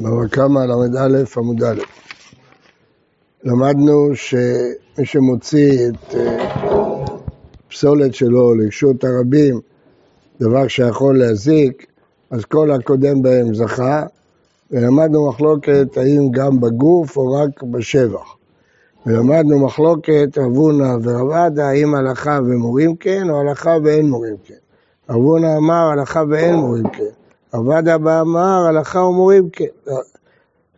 בבא 0.00 0.26
קמא 0.30 0.58
ל"א 0.58 1.24
עמוד 1.36 1.64
א'. 1.64 1.80
למדנו 3.44 4.10
שמי 4.14 5.04
שמוציא 5.04 5.88
את 5.88 6.14
אה, 6.14 7.04
פסולת 7.68 8.14
שלו 8.14 8.54
לרשות 8.54 9.04
הרבים, 9.04 9.60
דבר 10.40 10.68
שיכול 10.68 11.18
להזיק, 11.18 11.86
אז 12.30 12.44
כל 12.44 12.70
הקודם 12.70 13.22
בהם 13.22 13.54
זכה, 13.54 14.02
ולמדנו 14.70 15.28
מחלוקת 15.28 15.86
האם 15.96 16.30
גם 16.30 16.60
בגוף 16.60 17.16
או 17.16 17.32
רק 17.32 17.62
בשבח. 17.62 18.36
ולמדנו 19.06 19.66
מחלוקת 19.66 20.38
רב 20.38 20.56
הונא 20.56 20.96
ורב 21.02 21.30
עדה, 21.30 21.68
האם 21.68 21.94
הלכה 21.94 22.38
ומורים 22.46 22.96
כן 22.96 23.30
או 23.30 23.40
הלכה 23.40 23.76
ואין 23.84 24.10
מורים 24.10 24.36
כן. 24.44 24.54
רב 25.10 25.16
הונא 25.16 25.56
אמר 25.56 25.90
הלכה 25.92 26.22
ואין 26.28 26.54
מורים 26.54 26.88
כן. 26.88 27.25
עבד 27.56 27.88
אבא 27.88 28.20
אמר, 28.20 28.66
הלכה 28.68 28.98
ומורים 28.98 29.48
כן. 29.50 29.64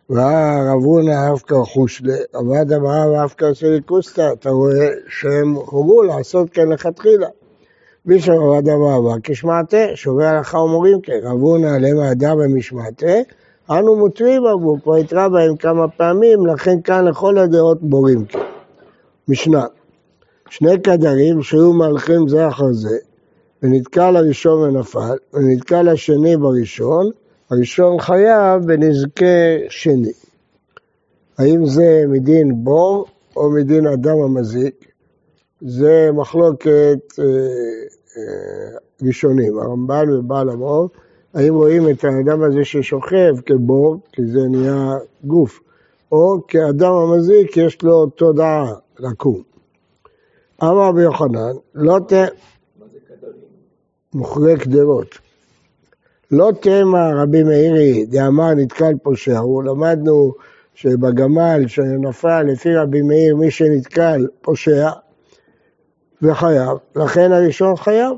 והרב 0.09 0.83
הונא 0.83 1.31
אבקה 1.31 1.55
חושלה, 1.63 2.13
עבד 2.33 2.73
אבא 2.73 3.23
אבקה 3.23 3.53
סליקוסטה, 3.53 4.33
אתה 4.33 4.49
רואה 4.49 4.87
שהם 5.07 5.55
חובו 5.55 6.03
לעשות 6.03 6.49
כן 6.49 6.69
לכתחילה. 6.69 7.27
בישר 8.05 8.33
עבד 8.33 8.69
אבא 8.69 9.11
כשמעתה, 9.23 9.77
שובי 9.95 10.25
הלכה 10.25 10.57
ומורים 10.57 11.01
כן. 11.01 11.19
רב 11.23 11.41
הונא 11.41 11.67
עליהם 11.67 11.99
האדם 11.99 12.37
במשמעתה, 12.37 13.15
אנו 13.69 13.95
מותרים 13.95 14.45
עבור, 14.45 14.77
כבר 14.83 14.95
התרא 14.95 15.27
בהם 15.27 15.55
כמה 15.55 15.87
פעמים, 15.87 16.45
לכן 16.45 16.81
כאן 16.81 17.05
לכל 17.05 17.37
הדעות 17.37 17.77
מורים 17.81 18.25
כן. 18.25 18.39
משנה, 19.27 19.65
שני 20.49 20.79
קדרים 20.79 21.41
שהיו 21.41 21.73
מהלכים 21.73 22.27
זה 22.27 22.47
אחר 22.47 22.71
זה, 22.71 22.97
ונתקע 23.63 24.11
לראשון 24.11 24.61
ונפל, 24.61 25.17
ונתקע 25.33 25.83
לשני 25.83 26.37
בראשון, 26.37 27.09
הראשון 27.51 27.99
חייב 27.99 28.65
בנזקי 28.65 29.57
שני. 29.69 30.13
האם 31.37 31.65
זה 31.65 32.03
מדין 32.07 32.63
בור 32.63 33.05
או 33.35 33.51
מדין 33.51 33.87
אדם 33.87 34.17
המזיק? 34.25 34.85
זה 35.61 36.09
מחלוקת 36.13 36.99
אה, 37.19 37.25
אה, 38.17 38.77
ראשונים, 39.07 39.59
הרמב"ן 39.59 40.09
ובעל 40.09 40.49
המור, 40.49 40.89
האם 41.33 41.55
רואים 41.55 41.89
את 41.89 42.03
האדם 42.03 42.43
הזה 42.43 42.63
ששוכב 42.63 43.33
כבור, 43.45 43.99
כי 44.11 44.25
זה 44.25 44.39
נהיה 44.49 44.97
גוף, 45.23 45.59
או 46.11 46.37
כאדם 46.47 46.93
המזיק 46.93 47.57
יש 47.57 47.81
לו 47.83 48.05
תודעה 48.05 48.73
לקום. 48.99 49.41
אמר 50.63 50.87
רבי 50.87 51.01
יוחנן, 51.01 51.53
לא 51.75 51.99
ת... 52.07 52.13
מוכרי 54.13 54.57
קדרות. 54.57 55.17
לא 56.31 56.51
תמה 56.61 57.11
רבי 57.23 57.43
מאירי 57.43 58.05
דאמר 58.05 58.53
נתקל 58.53 58.93
פושע, 59.03 59.37
הוא 59.37 59.63
למדנו 59.63 60.33
שבגמל 60.75 61.67
שנפל 61.67 62.43
לפי 62.43 62.75
רבי 62.75 63.01
מאיר 63.01 63.35
מי 63.35 63.51
שנתקל 63.51 64.27
פושע 64.41 64.89
וחייב, 66.21 66.77
לכן 66.95 67.31
הראשון 67.31 67.75
חייב, 67.75 68.11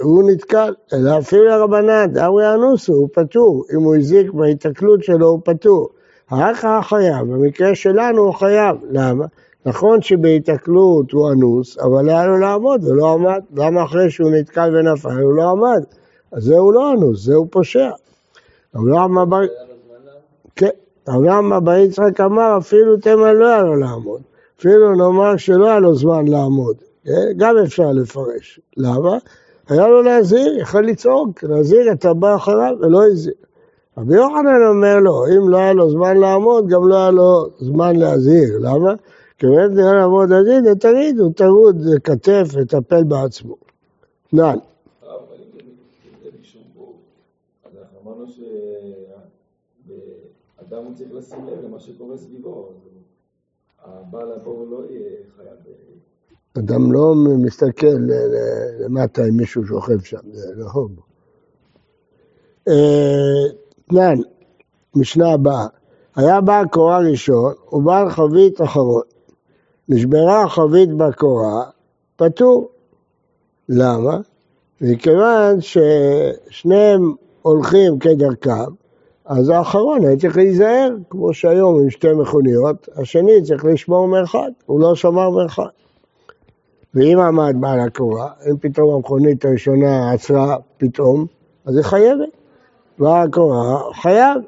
הוא 0.00 0.30
נתקל, 0.30 0.74
אלא 0.92 1.18
אפילו 1.18 1.52
הרבנן, 1.52 2.06
דאורי 2.12 2.54
אנוסו, 2.54 2.92
הוא 2.92 3.08
פטור, 3.12 3.64
אם 3.74 3.82
הוא 3.82 3.96
הזיק 3.96 4.30
בהיתקלות 4.30 5.04
שלו 5.04 5.26
הוא 5.26 5.40
פטור. 5.44 5.88
האחר 6.30 6.82
חייב, 6.82 7.20
במקרה 7.20 7.74
שלנו 7.74 8.22
הוא 8.22 8.34
חייב, 8.34 8.76
למה? 8.90 9.26
נכון 9.66 10.02
שבהיתקלות 10.02 11.12
הוא 11.12 11.32
אנוס, 11.32 11.78
אבל 11.78 12.08
היה 12.08 12.26
לו 12.26 12.38
לעמוד 12.38 12.84
ולא 12.84 13.12
עמד. 13.12 13.40
למה 13.56 13.84
אחרי 13.84 14.10
שהוא 14.10 14.30
נתקל 14.30 14.76
ונפל 14.76 15.20
הוא 15.20 15.34
לא 15.34 15.50
עמד? 15.50 15.84
אז 16.32 16.42
זהו 16.42 16.72
לא 16.72 16.92
אנוס, 16.92 17.24
זהו 17.24 17.46
פושע. 17.50 17.90
אברהם 18.76 19.18
אבא... 19.18 19.36
כן, 20.56 20.68
אברהם 21.08 21.52
אבא 21.52 21.78
יצחק 21.78 22.20
אמר 22.20 22.58
אפילו 22.58 22.96
תמה 22.96 23.32
לא 23.32 23.48
היה 23.48 23.62
לו 23.62 23.76
לעמוד. 23.76 24.20
אפילו 24.58 24.94
נאמר 24.94 25.36
שלא 25.36 25.66
היה 25.66 25.78
לו 25.78 25.94
זמן 25.94 26.28
לעמוד. 26.28 26.76
כן? 27.04 27.12
גם 27.36 27.54
אפשר 27.64 27.92
לפרש. 27.92 28.60
למה? 28.76 29.18
היה 29.68 29.88
לו 29.88 30.02
להזהיר, 30.02 30.58
יכול 30.58 30.86
לצעוק, 30.86 31.42
להזהיר 31.42 31.92
את 31.92 32.04
הבא 32.04 32.36
אחריו 32.36 32.74
ולא 32.80 33.06
הזהיר. 33.06 33.34
רבי 33.98 34.14
יוחנן 34.14 34.66
אומר 34.68 35.00
לו, 35.00 35.24
אם 35.26 35.48
לא 35.48 35.56
היה 35.56 35.72
לו 35.72 35.90
זמן 35.90 36.16
לעמוד, 36.16 36.68
גם 36.68 36.88
לא 36.88 36.96
היה 36.96 37.10
לו 37.10 37.46
זמן 37.58 37.96
להזהיר. 37.96 38.58
למה? 38.60 38.94
כיוון 39.38 39.74
דעה 39.74 39.94
לעמוד 39.94 40.32
הדין, 40.32 40.74
תגידו, 40.74 41.30
תרוד 41.30 41.76
כתף 42.04 42.48
וטפל 42.52 43.04
בעצמו. 43.04 43.56
נען. 44.32 44.58
אדם 50.68 50.94
צריך 50.94 51.12
לשים 51.14 51.46
לב 51.46 51.64
למה 51.64 51.80
שקורה 51.80 52.16
סביבו, 52.16 52.72
הבעל 53.84 54.32
הבור 54.32 54.66
לא 54.70 54.82
יהיה 54.90 55.10
חייב. 55.36 55.56
אדם 56.58 56.92
לא 56.92 57.14
מסתכל 57.44 57.96
למטה 58.80 59.22
אם 59.22 59.36
מישהו 59.36 59.66
שוכב 59.66 60.00
שם, 60.00 60.18
זה 60.32 60.54
לא 60.56 60.66
הוג. 60.72 60.92
תנן, 63.88 64.16
משנה 64.94 65.32
הבאה, 65.32 65.66
היה 66.16 66.40
בעל 66.40 66.68
קורה 66.68 66.98
ראשון 66.98 67.54
ובעל 67.72 68.10
חבית 68.10 68.60
אחרון. 68.60 69.02
נשברה 69.88 70.42
החבית 70.42 70.92
בקורה, 70.92 71.64
פטור. 72.16 72.68
למה? 73.68 74.18
מכיוון 74.80 75.58
ששניהם 75.60 77.14
הולכים 77.42 77.98
כדרכם, 77.98 78.72
אז 79.24 79.48
האחרון 79.48 80.04
היה 80.04 80.16
צריך 80.16 80.36
להיזהר, 80.36 80.96
כמו 81.10 81.34
שהיום 81.34 81.80
עם 81.80 81.90
שתי 81.90 82.12
מכוניות, 82.12 82.88
השני 82.96 83.42
צריך 83.42 83.64
לשמור 83.64 84.08
מרחק, 84.08 84.48
הוא 84.66 84.80
לא 84.80 84.94
שמר 84.94 85.30
מרחק. 85.30 85.70
ואם 86.94 87.18
עמד 87.18 87.56
בעל 87.60 87.80
הקורה, 87.80 88.30
אם 88.50 88.56
פתאום 88.56 88.94
המכונית 88.94 89.44
הראשונה 89.44 90.12
עצרה 90.12 90.56
פתאום, 90.78 91.26
אז 91.64 91.76
היא 91.76 91.84
חייבת. 91.84 92.28
בעל 92.98 93.26
הקורה 93.26 93.92
חייב. 93.94 94.40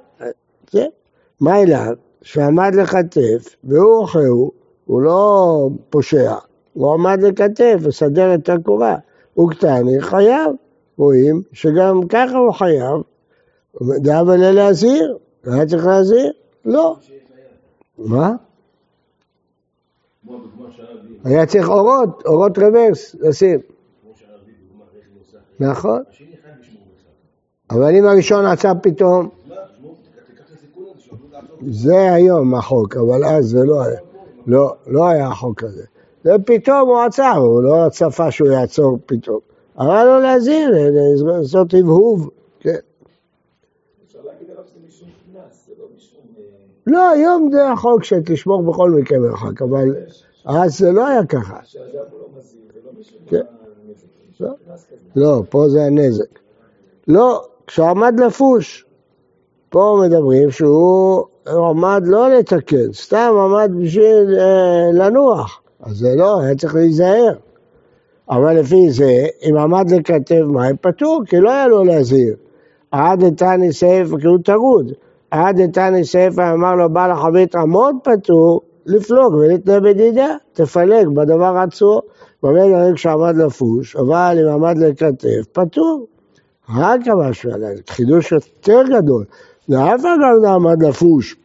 זה. 0.71 0.87
מה 1.41 1.63
אליו? 1.63 1.95
שעמד 2.23 2.75
לכתף, 2.75 3.57
והוא 3.65 4.05
אחריהו, 4.05 4.37
הוא 4.37 4.53
לא 4.89 5.69
פושע, 5.91 6.35
הוא 6.73 6.93
עמד 6.93 7.23
לכתף, 7.23 7.77
לסדר 7.83 8.35
את 8.35 8.49
הקורה. 8.49 8.97
הוא 9.35 9.51
קטני, 9.51 10.01
חייב. 10.01 10.51
רואים 10.99 11.43
שגם 11.53 12.01
ככה 12.09 12.37
הוא 12.39 12.53
חייב. 12.53 13.03
דאב 13.83 14.29
עליה 14.29 14.53
להזהיר, 14.53 15.19
היה 15.45 15.67
צריך 15.67 15.87
להזהיר? 15.87 16.33
לא. 16.65 16.97
מה? 17.99 18.33
היה 21.25 21.47
צריך 21.47 21.69
אורות, 21.69 22.23
אורות 22.27 22.59
רוורס 22.59 23.15
לשים. 23.21 23.61
נכון. 25.61 26.03
אבל 27.71 27.95
אם 27.95 28.05
הראשון 28.07 28.47
עצר 28.47 28.73
פתאום, 28.83 29.29
זה 31.71 32.13
היום 32.13 32.55
החוק, 32.55 32.97
אבל 32.97 33.25
אז 33.25 33.45
זה 33.45 33.65
לא 33.65 33.83
היה. 33.83 34.08
לא, 34.49 34.75
לא 34.87 35.09
היה 35.09 35.29
החוק 35.29 35.65
הזה. 35.65 35.85
ופתאום 36.25 36.89
הוא 36.89 37.01
עצר, 37.01 37.37
הוא 37.37 37.63
לא 37.63 37.89
צפה 37.91 38.31
שהוא 38.31 38.49
יעצור 38.49 38.99
פתאום. 39.07 39.39
אמר 39.81 40.05
לו 40.05 40.21
להזהיר, 40.21 40.71
לעשות 41.27 41.75
הבהוב, 41.75 42.31
כן. 42.61 42.77
לא, 46.87 47.11
היום 47.11 47.51
זה 47.53 47.71
החוק 47.71 48.05
שתשמור 48.05 48.63
בכל 48.63 48.91
מקרה 48.91 49.19
מרחק, 49.19 49.63
אבל 49.63 49.95
אז 50.45 50.79
זה 50.79 50.93
לא 50.93 51.07
היה 51.07 51.27
ככה. 51.27 51.61
לא, 55.17 55.43
פה 55.51 55.69
זה 55.69 55.83
הנזק. 55.83 56.39
לא, 57.09 57.47
כשהוא 57.67 57.87
עמד 57.87 58.21
לפוש, 58.21 58.87
פה 59.69 60.03
מדברים 60.07 60.51
שהוא 60.51 61.25
עמד 61.57 62.03
לא 62.07 62.31
לתקן, 62.31 62.93
סתם 62.93 63.33
עמד 63.45 63.71
בשביל 63.81 64.39
אה, 64.39 64.91
לנוח, 64.93 65.61
אז 65.83 65.97
זה 65.97 66.09
לא, 66.17 66.41
היה 66.41 66.55
צריך 66.55 66.75
להיזהר. 66.75 67.33
אבל 68.31 68.61
לפי 68.61 68.91
זה, 68.91 69.27
אם 69.49 69.57
עמד 69.57 69.91
לכתב 69.91 70.43
מים, 70.43 70.77
פטור, 70.81 71.23
כי 71.27 71.41
לא 71.41 71.51
היה 71.51 71.67
לו 71.67 71.85
להזהיר. 71.85 72.37
עד 72.91 73.23
איתני 73.23 73.73
סייף, 73.73 74.09
כי 74.21 74.27
הוא 74.27 74.39
טרוד. 74.45 74.93
עד 75.31 75.59
איתני 75.59 76.05
סייף 76.05 76.39
אמר 76.39 76.75
לו 76.75 76.91
בעל 76.91 77.11
החבית 77.11 77.55
עמוד 77.55 77.97
פטור, 78.05 78.61
לפלוג 78.87 79.35
ולתנה 79.35 79.81
בדידה, 79.81 80.29
תפלג 80.53 81.09
בדבר 81.09 81.57
עצמו. 81.57 82.01
ברגע 82.43 82.95
כשעמד 82.95 83.37
לפוש, 83.37 83.97
אבל 83.97 84.39
אם 84.43 84.53
עמד 84.53 84.79
לכתף, 84.79 85.45
פטור. 85.53 86.07
רק 86.77 87.01
עליי, 87.53 87.75
חידוש 87.89 88.33
יותר 88.33 88.83
גדול. 88.97 89.25
ואף 89.69 90.01
אגב 90.01 90.45
עמד 90.55 90.83
לפוש, 90.83 91.37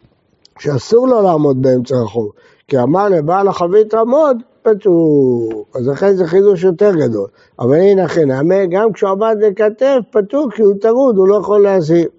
שאסור 0.59 1.07
לו 1.07 1.21
לעמוד 1.21 1.61
באמצע 1.61 1.95
החור, 2.05 2.31
כי 2.67 2.79
אמר 2.79 3.09
לבעל 3.09 3.47
החבית 3.47 3.93
עמוד, 3.93 4.37
פטור. 4.61 5.65
אז 5.75 5.87
לכן 5.87 6.15
זה 6.15 6.27
חידוש 6.27 6.63
יותר 6.63 6.91
גדול. 6.95 7.27
אבל 7.59 7.75
הנה 7.75 8.07
חינמי, 8.07 8.67
גם 8.67 8.93
כשהוא 8.93 9.09
עמד 9.09 9.37
לכתף, 9.41 9.99
פטור, 10.11 10.51
כי 10.51 10.61
הוא 10.61 10.73
טרוד, 10.81 11.17
הוא 11.17 11.27
לא 11.27 11.35
יכול 11.35 11.63
להזהיר. 11.63 12.09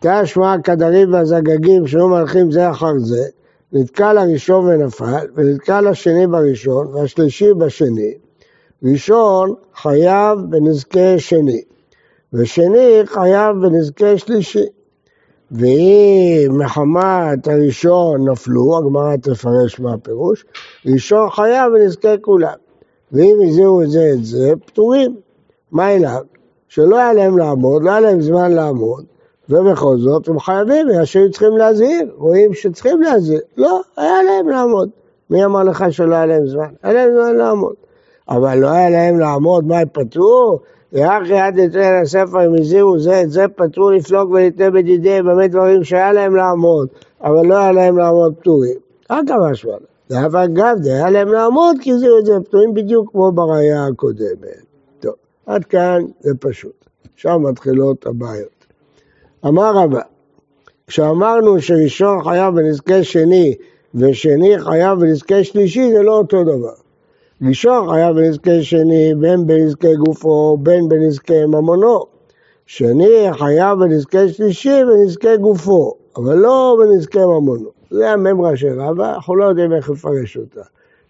תשמע 0.00 0.54
כדרים 0.64 1.12
והזגגים 1.12 1.86
שהיו 1.86 2.08
מלכים 2.08 2.50
זה 2.50 2.70
אחר 2.70 2.98
זה, 2.98 3.24
נתקע 3.72 4.12
לראשון 4.12 4.66
ונפל, 4.66 5.26
ונתקע 5.34 5.80
לשני 5.80 6.26
בראשון, 6.26 6.86
והשלישי 6.86 7.54
בשני. 7.54 8.14
ראשון 8.82 9.54
חייב 9.74 10.38
בנזקי 10.48 11.18
שני, 11.18 11.62
ושני 12.32 13.02
חייב 13.06 13.56
בנזקי 13.56 14.18
שלישי. 14.18 14.66
ואם 15.50 16.58
מחמת 16.58 17.48
הראשון 17.48 18.28
נפלו, 18.28 18.78
הגמרא 18.78 19.16
תפרש 19.16 19.80
מה 19.80 19.94
הפירוש, 19.94 20.44
ראשון 20.86 21.30
חייב 21.30 21.72
בנזקי 21.72 22.14
כולם. 22.20 22.54
ואם 23.12 23.38
הזהירו 23.48 23.82
את 23.82 23.90
זה 23.90 24.10
את 24.14 24.24
זה, 24.24 24.52
פטורים. 24.66 25.16
מה 25.72 25.94
אליו? 25.94 26.20
שלא 26.68 26.98
היה 26.98 27.12
להם 27.12 27.38
לעמוד, 27.38 27.82
לא 27.82 27.90
היה 27.90 28.00
להם 28.00 28.20
זמן 28.20 28.52
לעמוד, 28.52 29.04
ובכל 29.48 29.98
זאת 29.98 30.28
הם 30.28 30.40
חייבים, 30.40 30.86
שהיו 31.04 31.30
צריכים 31.30 31.56
להזהיר, 31.56 32.10
רואים 32.16 32.54
שצריכים 32.54 33.02
להזהיר. 33.02 33.40
לא, 33.56 33.80
היה 33.96 34.22
להם 34.22 34.48
לעמוד. 34.48 34.88
מי 35.30 35.44
אמר 35.44 35.62
לך 35.62 35.84
שלא 35.90 36.14
היה 36.14 36.26
להם 36.26 36.46
זמן? 36.46 36.68
היה 36.82 36.92
להם 36.92 37.10
זמן 37.14 37.36
לעמוד. 37.36 37.74
אבל 38.28 38.58
לא 38.58 38.68
היה 38.68 38.90
להם 38.90 39.18
לעמוד, 39.18 39.66
מה 39.66 39.78
הם 39.78 39.88
פתרו? 39.92 40.58
רק 40.94 41.22
יד 41.26 41.58
יתן 41.58 42.00
לספר, 42.02 42.38
הם 42.38 42.54
הזהירו 42.60 42.98
זה 42.98 43.22
את 43.22 43.30
זה, 43.30 43.48
פתרו 43.48 43.90
לפלוג 43.90 44.30
ולתנה 44.30 44.70
בדידיהם, 44.70 45.24
באמת 45.24 45.50
דברים 45.50 45.84
שהיה 45.84 46.12
להם 46.12 46.36
לעמוד, 46.36 46.88
אבל 47.22 47.46
לא 47.46 47.58
היה 47.58 47.72
להם 47.72 47.98
לעמוד 47.98 48.34
פטורים. 48.40 48.76
רק 49.10 49.24
המשמע. 49.30 49.72
ואף 50.10 50.34
אגב, 50.34 50.76
היה 50.84 51.10
להם 51.10 51.28
לעמוד 51.28 51.76
כי 51.80 51.92
הזהירו 51.92 52.18
את 52.18 52.26
זה 52.26 52.32
פטורים 52.44 52.74
בדיוק 52.74 53.10
כמו 53.10 53.32
בראייה 53.32 53.86
הקודמת. 53.86 54.64
טוב, 55.00 55.14
עד 55.46 55.64
כאן 55.64 56.02
זה 56.20 56.30
פשוט. 56.40 56.84
שם 57.16 57.42
מתחילות 57.50 58.06
הבעיות. 58.06 58.66
אמר 59.46 59.72
רבא, 59.74 60.00
כשאמרנו 60.86 61.60
שראשון 61.60 62.24
חייב 62.24 62.54
בנזקי 62.54 63.04
שני 63.04 63.54
ושני 63.94 64.58
חייב 64.58 64.98
בנזקי 64.98 65.44
שלישי 65.44 65.92
זה 65.92 66.02
לא 66.02 66.18
אותו 66.18 66.44
דבר. 66.44 66.74
ראשון 67.48 67.90
חייב 67.90 68.16
בנזקי 68.16 68.62
שני 68.62 69.14
בין 69.14 69.46
בנזקי 69.46 69.96
גופו 69.96 70.56
בין 70.62 70.88
בנזקי 70.88 71.46
ממונו. 71.46 72.04
שני 72.66 73.28
חייב 73.32 73.78
בנזקי 73.78 74.28
שלישי 74.28 74.82
בנזקי 74.84 75.36
גופו, 75.36 75.94
אבל 76.16 76.36
לא 76.36 76.76
בנזקי 76.80 77.18
ממונו. 77.18 77.70
זה 77.90 78.10
הממרה 78.10 78.56
של 78.56 78.80
רבא, 78.80 79.14
אנחנו 79.14 79.36
לא 79.36 79.44
יודעים 79.44 79.72
איך 79.72 79.90
לפרש 79.90 80.36
אותה. 80.36 80.60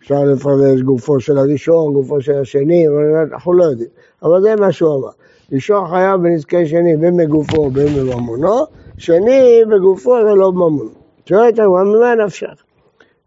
אפשר 0.03 0.25
לפרש 0.25 0.81
גופו 0.81 1.21
של 1.21 1.39
הראשון, 1.39 1.93
גופו 1.93 2.21
של 2.21 2.35
השני, 2.35 2.87
אנחנו 3.33 3.53
לא 3.53 3.65
יודעים. 3.65 3.91
אבל 4.23 4.43
זה 4.43 4.57
מה 4.57 4.73
שהוא 4.73 4.95
אמר. 4.95 5.11
ראשון 5.53 5.89
חייב 5.91 6.21
בנזקי 6.21 6.67
שני 6.67 6.97
בין 6.97 7.17
בגופו 7.17 7.71
בין 7.71 7.95
בממונו, 7.95 8.65
שני 8.99 9.63
בגופו 9.71 10.11
ולא 10.11 10.51
בממונו. 10.51 10.91
שואלת 11.27 11.59
הגמרא, 11.59 11.85
ממה 11.85 12.15
נפשך? 12.25 12.63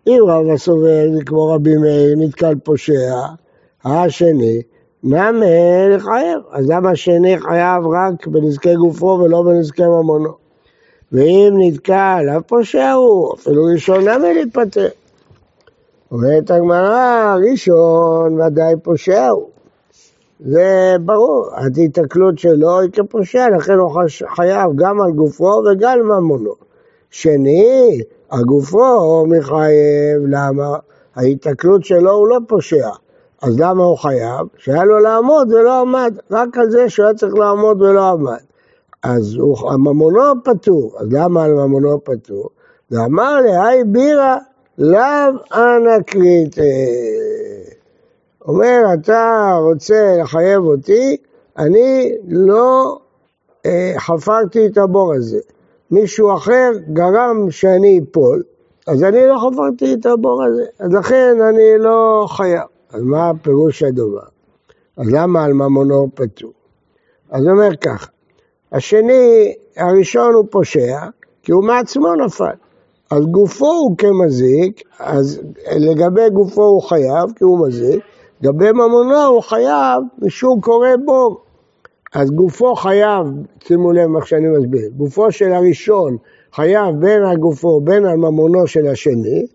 אם 0.07 0.19
רב 0.27 0.50
הסובל 0.53 1.15
זה 1.15 1.23
כמו 1.25 1.47
רבי 1.47 1.77
מאיר, 1.77 2.15
נתקל 2.17 2.55
פושע, 2.63 3.15
השני, 3.85 4.61
נמל 5.03 5.97
חייב. 6.00 6.39
אז 6.51 6.69
למה 6.69 6.91
השני 6.91 7.38
חייב 7.39 7.88
רק 7.88 8.27
בנזקי 8.27 8.75
גופו 8.75 9.05
ולא 9.05 9.41
בנזקי 9.41 9.83
ממונו? 9.83 10.33
ואם 11.11 11.53
נתקל, 11.57 12.25
אף 12.38 12.44
פושע 12.47 12.91
הוא, 12.91 13.33
אפילו 13.35 13.63
ראשון 13.73 14.00
נמל 14.09 14.33
להתפטר. 14.33 14.88
אומרת 16.11 16.51
הגמרא, 16.51 17.35
ראשון 17.51 18.41
ודאי 18.41 18.73
פושע 18.83 19.27
הוא. 19.27 19.50
זה 20.39 20.95
ברור, 21.05 21.50
ההתקלות 21.55 22.39
שלו 22.39 22.79
היא 22.79 22.89
כפושע, 22.91 23.50
לכן 23.57 23.73
הוא 23.73 23.91
חייב 24.35 24.71
גם 24.75 25.01
על 25.01 25.11
גופו 25.11 25.61
וגם 25.71 25.91
על 25.91 26.03
ממונו. 26.03 26.53
שני, 27.09 28.01
הגופו 28.33 29.25
מחייב, 29.27 30.21
למה? 30.27 30.77
ההתקלות 31.15 31.85
שלו 31.85 32.12
הוא 32.12 32.27
לא 32.27 32.38
פושע. 32.47 32.89
אז 33.41 33.59
למה 33.59 33.83
הוא 33.83 33.97
חייב? 33.97 34.47
שהיה 34.57 34.83
לו 34.83 35.00
לעמוד 35.00 35.53
ולא 35.53 35.81
עמד, 35.81 36.18
רק 36.31 36.57
על 36.57 36.71
זה 36.71 36.89
שהוא 36.89 37.06
היה 37.06 37.15
צריך 37.15 37.33
לעמוד 37.33 37.81
ולא 37.81 38.09
עמד. 38.09 38.39
אז 39.03 39.35
הוא, 39.35 39.71
הממונו 39.71 40.44
פטור, 40.44 40.95
אז 41.00 41.07
למה 41.12 41.44
על 41.44 41.53
ממונו 41.53 42.03
פטור? 42.03 42.50
ואמר 42.91 43.41
לי, 43.41 43.57
היי 43.57 43.83
בירה, 43.83 44.38
לאו 44.77 45.00
אנא 45.53 46.01
קריטה. 46.06 46.62
אומר, 48.47 48.81
אתה 48.94 49.57
רוצה 49.62 50.18
לחייב 50.21 50.63
אותי, 50.63 51.18
אני 51.57 52.15
לא 52.27 53.00
אה, 53.65 53.94
חפרתי 53.97 54.65
את 54.65 54.77
הבור 54.77 55.13
הזה. 55.13 55.39
מישהו 55.91 56.33
אחר 56.33 56.71
גרם 56.94 57.51
שאני 57.51 58.00
אפול, 58.03 58.44
אז 58.88 59.03
אני 59.03 59.27
לא 59.27 59.38
חפרתי 59.38 59.94
את 59.94 60.06
הבור 60.06 60.44
הזה, 60.44 60.63
אז 60.80 60.94
לכן 60.94 61.35
אני 61.50 61.77
לא 61.80 62.25
חייב. 62.30 62.68
אז 62.94 63.01
מה 63.03 63.30
הפירוש 63.30 63.83
הדבר? 63.83 64.27
אז 64.97 65.07
למה 65.12 65.44
על 65.44 65.53
ממונו 65.53 66.07
פטור? 66.15 66.51
אז 67.31 67.44
הוא 67.44 67.51
אומר 67.51 67.75
ככה, 67.75 68.07
השני, 68.71 69.53
הראשון 69.77 70.33
הוא 70.33 70.45
פושע, 70.50 71.00
כי 71.44 71.51
הוא 71.51 71.63
מעצמו 71.63 72.15
נפל. 72.15 72.56
אז 73.12 73.25
גופו 73.25 73.65
הוא 73.65 73.97
כמזיק, 73.97 74.81
אז 75.00 75.41
לגבי 75.77 76.29
גופו 76.29 76.63
הוא 76.63 76.81
חייב, 76.81 77.31
כי 77.36 77.44
הוא 77.44 77.68
מזיק, 77.68 78.03
לגבי 78.41 78.71
ממונו 78.71 79.24
הוא 79.25 79.41
חייב 79.41 80.03
משום 80.19 80.62
קורא 80.62 80.89
בור. 81.06 81.42
אז 82.13 82.31
גופו 82.31 82.75
חייב, 82.75 83.27
שימו 83.63 83.92
לב 83.92 84.07
מה 84.07 84.25
שאני 84.25 84.48
מסביר, 84.48 84.89
גופו 84.98 85.31
של 85.31 85.54
הראשון 85.54 86.18
חייב 86.54 86.95
בין 87.00 87.25
הגופו 87.25 87.81
בין 87.81 88.06
הממונו 88.06 88.68
של 88.68 88.88
השני, 88.88 89.45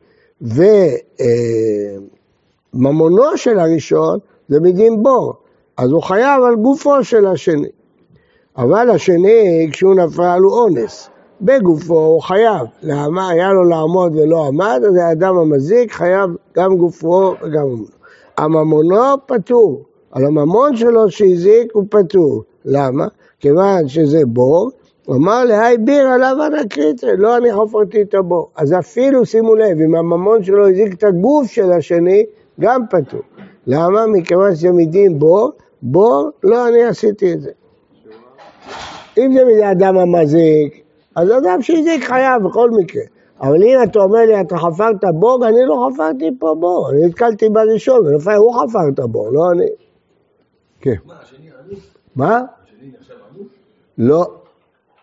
וממונו 2.75 3.37
של 3.37 3.59
הראשון 3.59 4.19
זה 4.49 4.61
מדין 4.61 5.03
בור, 5.03 5.35
אז 5.77 5.91
הוא 5.91 6.03
חייב 6.03 6.43
על 6.43 6.57
גופו 6.57 7.05
של 7.05 7.27
השני. 7.27 7.69
אבל 8.57 8.91
השני, 8.91 9.69
כשהוא 9.73 9.95
נפל, 9.95 10.39
הוא 10.43 10.53
אונס. 10.53 11.11
בגופו 11.41 11.99
הוא 11.99 12.23
חייב. 12.23 12.67
למה? 12.83 13.29
היה 13.29 13.53
לו 13.53 13.65
לעמוד 13.65 14.17
ולא 14.17 14.47
עמד, 14.47 14.81
אז 14.89 14.97
האדם 14.97 15.39
המזיק 15.39 15.93
חייב 15.93 16.31
גם 16.57 16.77
גופו 16.77 17.35
וגם 17.43 17.63
ממונו. 17.63 17.85
הממונו 18.39 19.15
פטור. 19.27 19.85
על 20.13 20.25
הממון 20.25 20.77
שלו 20.77 21.11
שהזיק 21.11 21.73
הוא 21.73 21.85
פטור. 21.91 22.43
למה? 22.65 23.07
כיוון 23.41 23.89
שזה 23.89 24.21
בור, 24.27 24.71
הוא 25.07 25.17
אמר 25.17 25.45
להי 25.45 25.79
ביר 25.79 26.09
עליו 26.09 26.37
הנקרית, 26.43 27.03
לא 27.19 27.37
אני 27.37 27.49
חפרתי 27.53 28.03
את 28.03 28.15
הבור. 28.15 28.51
אז 28.57 28.73
אפילו, 28.73 29.27
שימו 29.27 29.55
לב, 29.55 29.81
אם 29.81 29.95
הממון 29.95 30.43
שלו 30.43 30.69
הזיק 30.69 30.95
את 30.95 31.05
הגוף 31.05 31.47
של 31.47 31.73
השני, 31.73 32.25
גם 32.61 32.81
פטור. 32.91 33.21
למה? 33.67 34.07
מכיוון 34.07 34.53
מדין 34.73 35.19
בור, 35.19 35.50
בור, 35.83 36.31
לא 36.43 36.69
אני 36.69 36.85
עשיתי 36.85 37.33
את 37.33 37.41
זה. 37.41 37.50
אם 39.19 39.33
זה 39.33 39.45
מזה 39.45 39.71
אדם 39.71 39.99
המזיק, 39.99 40.83
אז 41.15 41.29
אדם 41.31 41.62
שהזיק 41.62 42.05
חייב 42.05 42.43
בכל 42.43 42.71
מקרה. 42.71 43.03
אבל 43.41 43.62
אם 43.62 43.79
אתה 43.83 43.99
אומר 43.99 44.19
לי, 44.19 44.41
אתה 44.41 44.57
חפרת 44.57 45.05
בור, 45.15 45.49
אני 45.49 45.65
לא 45.67 45.88
חפרתי 45.88 46.31
פה 46.38 46.55
בור, 46.61 46.91
אני 46.91 47.07
נתקלתי 47.07 47.49
בראשון, 47.49 48.00
הוא 48.37 48.55
חפר 48.55 48.88
את 48.95 48.99
הבור, 48.99 49.29
לא 49.33 49.50
אני. 49.50 49.88
כן. 50.80 50.94
מה, 51.06 51.14
השני 51.23 51.49
אנוס? 51.66 51.80
מה? 52.16 52.42
השני 52.64 52.92
נחשב 53.00 53.14
אנוס? 53.35 53.49
לא, 53.99 54.26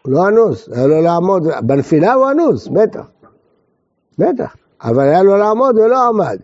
לא 0.05 0.27
אנוס, 0.27 0.69
היה 0.69 0.87
לו 0.87 1.01
לעמוד, 1.01 1.47
בנפילה 1.63 2.13
הוא 2.13 2.31
אנוס, 2.31 2.67
בטח. 2.67 3.05
בטח, 4.19 4.55
אבל 4.83 5.03
היה 5.03 5.23
לו 5.23 5.37
לעמוד 5.37 5.77
ולא 5.77 6.07
עמד. 6.07 6.37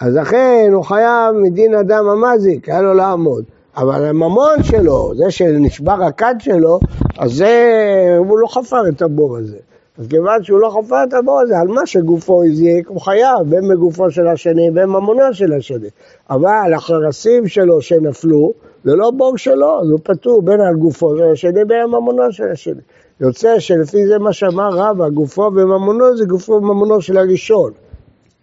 אז 0.00 0.16
לכן 0.16 0.70
הוא 0.72 0.84
חייב 0.84 1.34
מדין 1.34 1.74
אדם 1.74 2.08
המזיק, 2.08 2.68
היה 2.68 2.82
לו 2.82 2.94
לעמוד. 2.94 3.44
אבל 3.76 4.04
הממון 4.04 4.62
שלו, 4.62 5.12
זה 5.16 5.30
שנשבר 5.30 6.04
הכד 6.04 6.34
שלו, 6.38 6.80
אז 7.18 7.32
זה, 7.32 8.16
הוא 8.18 8.38
לא 8.38 8.46
חפר 8.46 8.88
את 8.88 9.02
הבור 9.02 9.36
הזה. 9.36 9.58
אז 9.98 10.06
כיוון 10.08 10.42
שהוא 10.42 10.60
לא 10.60 10.70
חפר 10.70 11.04
את 11.08 11.14
הבור 11.14 11.40
הזה, 11.40 11.58
על 11.58 11.68
מה 11.68 11.86
שגופו 11.86 12.44
הזיק, 12.44 12.88
הוא 12.88 13.00
חייב, 13.00 13.38
בין 13.48 13.68
בגופו 13.68 14.10
של 14.10 14.26
השני, 14.28 14.70
בין 14.70 14.86
ממונו 14.86 15.34
של 15.34 15.52
השני. 15.52 15.88
אבל 16.30 16.74
החרסים 16.76 17.48
שלו 17.48 17.82
שנפלו, 17.82 18.52
זה 18.84 18.94
לא 18.94 19.10
בור 19.10 19.38
שלו, 19.38 19.80
אז 19.80 19.90
הוא 19.90 20.00
פטור 20.02 20.42
בין 20.42 20.60
על 20.60 20.74
גופו 20.74 21.16
של 21.16 21.32
השני, 21.32 21.64
בין 21.64 21.80
הממונו 21.80 22.32
של 22.32 22.48
השני. 22.52 22.80
יוצא 23.20 23.58
שלפי 23.58 24.06
זה 24.06 24.18
מה 24.18 24.32
שאמר 24.32 24.68
רבא, 24.72 25.08
גופו 25.08 25.42
וממונו 25.42 26.16
זה 26.16 26.24
גופו 26.24 26.52
וממונו 26.52 27.00
של 27.00 27.16
הראשון. 27.16 27.72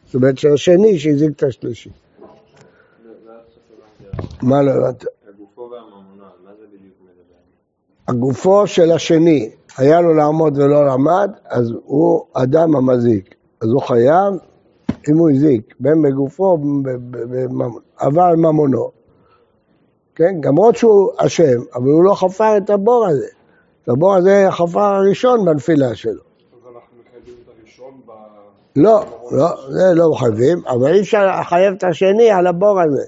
זאת 0.05 0.15
אומרת 0.15 0.37
של 0.37 0.53
השני 0.53 0.99
שהזיק 0.99 1.31
את 1.35 1.43
השלישי. 1.43 1.89
מה 4.41 4.61
לא 4.61 4.71
הבנת? 4.71 5.05
הגופו 8.07 8.67
של 8.67 8.91
השני, 8.91 9.49
היה 9.77 10.01
לו 10.01 10.13
לעמוד 10.13 10.57
ולא 10.57 10.85
לעמד, 10.85 11.31
אז 11.49 11.73
הוא 11.83 12.25
אדם 12.33 12.75
המזיק. 12.75 13.35
אז 13.61 13.69
הוא 13.69 13.81
חייב, 13.81 14.33
אם 15.09 15.17
הוא 15.17 15.29
הזיק, 15.29 15.75
בין 15.79 16.01
בגופו, 16.01 16.57
אבל 18.01 18.35
ממונו. 18.35 18.91
כן? 20.15 20.35
למרות 20.43 20.75
שהוא 20.75 21.11
אשם, 21.17 21.61
אבל 21.75 21.89
הוא 21.89 22.03
לא 22.03 22.13
חפר 22.13 22.57
את 22.57 22.69
הבור 22.69 23.07
הזה. 23.07 23.27
הבור 23.87 24.15
הזה 24.15 24.47
חפר 24.49 24.79
הראשון 24.79 25.45
בנפילה 25.45 25.95
שלו. 25.95 26.11
אז 26.11 26.17
אנחנו 26.75 26.97
מחייבים 27.01 27.33
את 27.43 27.49
הראשון 27.59 28.01
ב... 28.05 28.11
לא, 28.75 29.03
לא, 29.31 29.47
זה 29.69 29.93
לא 29.95 30.11
מחייבים, 30.11 30.61
אבל 30.67 30.93
אי 30.93 30.99
אפשר 30.99 31.39
לחייב 31.39 31.73
את 31.73 31.83
השני 31.83 32.31
על 32.31 32.47
הבור 32.47 32.81
הזה. 32.81 33.03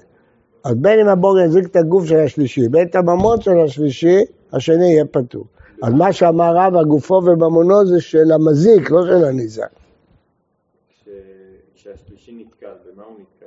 אז 0.64 0.74
בין 0.74 1.00
אם 1.00 1.08
הבור 1.08 1.40
יזיק 1.40 1.66
את 1.66 1.76
הגוף 1.76 2.04
של 2.06 2.18
השלישי, 2.18 2.68
בין 2.68 2.86
את 2.86 2.94
הממון 2.94 3.40
של 3.40 3.60
השלישי, 3.64 4.20
השני 4.52 4.84
יהיה 4.84 5.04
פטור. 5.04 5.44
אז 5.86 5.92
מה 5.92 6.12
שאמר 6.12 6.56
רב, 6.56 6.76
הגופו 6.76 7.14
וממונו 7.14 7.86
זה 7.86 8.00
של 8.00 8.32
המזיק, 8.32 8.90
לא 8.90 9.06
של 9.06 9.24
הניזק. 9.24 9.68
כש- 10.88 11.08
כשהשלישי 11.74 12.32
נתקל, 12.40 12.66
במה 12.94 13.04
הוא 13.04 13.14
נתקל? 13.20 13.46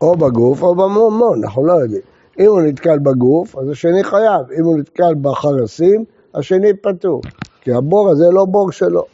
או 0.00 0.16
בגוף 0.16 0.62
או 0.62 0.74
בממון, 0.74 1.44
אנחנו 1.44 1.64
לא 1.66 1.72
יודעים. 1.72 2.02
אם 2.40 2.46
הוא 2.46 2.62
נתקל 2.62 2.98
בגוף, 2.98 3.56
אז 3.58 3.68
השני 3.68 4.04
חייב. 4.04 4.50
אם 4.58 4.64
הוא 4.64 4.78
נתקל 4.78 5.14
בחרסים, 5.22 6.04
השני 6.34 6.76
פטור. 6.76 7.22
כי 7.60 7.72
הבור 7.72 8.08
הזה 8.08 8.24
לא 8.32 8.44
בור 8.44 8.72
שלו. 8.72 9.04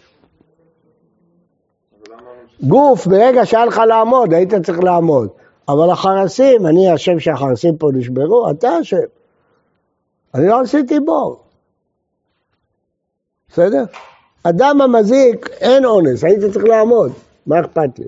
גוף, 2.62 3.06
ברגע 3.06 3.46
שהיה 3.46 3.64
לך 3.66 3.78
לעמוד, 3.88 4.32
היית 4.32 4.54
צריך 4.54 4.78
לעמוד. 4.80 5.28
אבל 5.68 5.90
החרסים, 5.90 6.66
אני 6.66 6.94
אשם 6.94 7.18
שהחרסים 7.20 7.76
פה 7.76 7.90
נשברו, 7.94 8.50
אתה 8.50 8.80
אשם. 8.80 8.96
אני 10.34 10.46
לא 10.48 10.60
עשיתי 10.60 11.00
בור. 11.00 11.45
בסדר? 13.48 13.84
אדם 14.42 14.80
המזיק, 14.80 15.48
אין 15.60 15.84
אונס, 15.84 16.24
הייתי 16.24 16.50
צריך 16.52 16.64
לעמוד, 16.64 17.12
מה 17.46 17.60
אכפת 17.60 17.98
לי? 17.98 18.06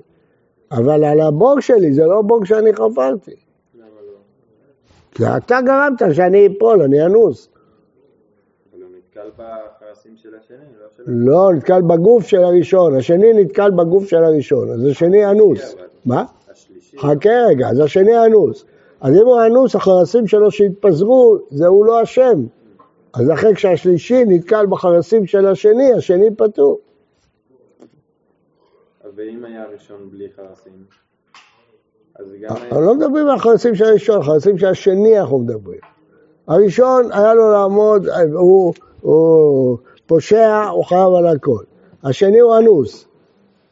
אבל 0.71 1.03
על 1.03 1.21
הבור 1.21 1.59
שלי, 1.59 1.93
זה 1.93 2.05
לא 2.05 2.21
בור 2.21 2.45
שאני 2.45 2.73
חפרתי. 2.73 3.35
לא? 3.75 3.85
כי 5.11 5.23
אתה 5.37 5.61
גרמת 5.61 6.15
שאני 6.15 6.47
אפול, 6.47 6.81
אני 6.81 7.05
אנוס. 7.05 7.49
לא. 11.07 11.51
לא, 11.51 11.53
נתקל 11.53 11.81
בגוף 11.81 12.27
של 12.27 12.43
הראשון, 12.43 12.95
השני 12.95 13.33
נתקל 13.33 13.71
בגוף 13.71 14.07
של 14.07 14.23
הראשון, 14.23 14.71
אז 14.71 14.85
השני 14.85 15.25
אנוס. 15.25 15.75
מה? 16.05 16.23
השלישי. 16.51 16.97
חכה 16.97 17.29
רגע, 17.49 17.69
אז 17.69 17.79
השני 17.79 18.25
אנוס. 18.25 18.65
אז 19.01 19.15
אם 19.15 19.25
הוא 19.25 19.41
אנוס, 19.45 19.75
החרסים 19.75 20.27
שלו 20.27 20.51
שהתפזרו, 20.51 21.37
זה 21.51 21.67
הוא 21.67 21.85
לא 21.85 22.03
אשם. 22.03 22.45
אז 23.13 23.27
לכן 23.27 23.53
כשהשלישי 23.53 24.23
נתקל 24.27 24.65
בחרסים 24.65 25.25
של 25.25 25.45
השני, 25.45 25.93
השני 25.93 26.35
פטור. 26.37 26.79
ואם 29.15 29.45
היה 29.45 29.65
ראשון 29.73 30.09
בלי 30.11 30.27
חרסים? 30.35 30.73
אז 32.15 32.25
גם 32.25 32.55
היה... 32.55 32.65
אנחנו 32.65 32.81
לא 32.81 32.95
מדברים 32.95 33.27
על 33.27 33.35
החרסים 33.35 33.75
של 33.75 33.85
הראשון, 33.85 34.23
חרסים 34.23 34.57
של 34.57 34.67
השני 34.67 35.19
אנחנו 35.19 35.39
מדברים. 35.39 35.79
הראשון 36.47 37.11
היה 37.11 37.33
לו 37.33 37.51
לעמוד, 37.51 38.07
הוא, 38.33 38.73
הוא 39.01 39.77
פושע, 40.05 40.63
הוא 40.71 40.85
חייב 40.85 41.13
על 41.13 41.27
הכל. 41.27 41.63
השני 42.03 42.39
הוא 42.39 42.57
אנוס. 42.57 43.07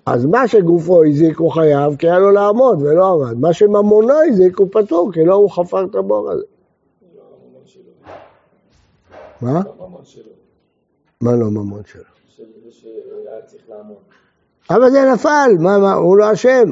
אז 0.06 0.26
מה 0.26 0.48
שגופו 0.48 1.04
הזיק 1.06 1.38
הוא 1.38 1.52
חייב, 1.52 1.96
כי 1.96 2.08
היה 2.08 2.20
לו 2.20 2.32
לעמוד 2.32 2.82
ולא 2.82 3.14
עמד. 3.14 3.38
מה 3.38 3.54
שממונו 3.54 4.14
הזיק 4.30 4.60
הוא 4.60 4.68
פטור, 4.72 5.12
כי 5.14 5.26
לא 5.26 5.36
הוא 5.36 5.50
חפר 5.50 5.86
את 5.86 5.96
הבור 5.96 6.32
הזה. 6.32 6.44
לא 9.42 9.50
הממון 9.50 10.06
שלו. 10.06 10.32
מה? 11.22 11.32
לא 11.36 11.46
הממון 11.46 11.84
שלו. 11.86 12.02
מה 12.02 12.42
לא 12.42 12.42
ממון 12.42 13.42
שלו? 13.56 13.68
לעמוד. 13.70 13.98
אבל 14.70 14.92
זה 14.92 15.12
נפל, 15.14 15.50
מה, 15.60 15.78
מה, 15.78 15.94
הוא 15.94 16.18
לא 16.18 16.34
אשם. 16.34 16.72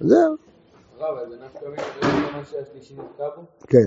זהו, 0.00 0.36
אז 1.00 2.50
שהשלישי 2.50 2.94
בו? 2.94 3.02
כן. 3.66 3.78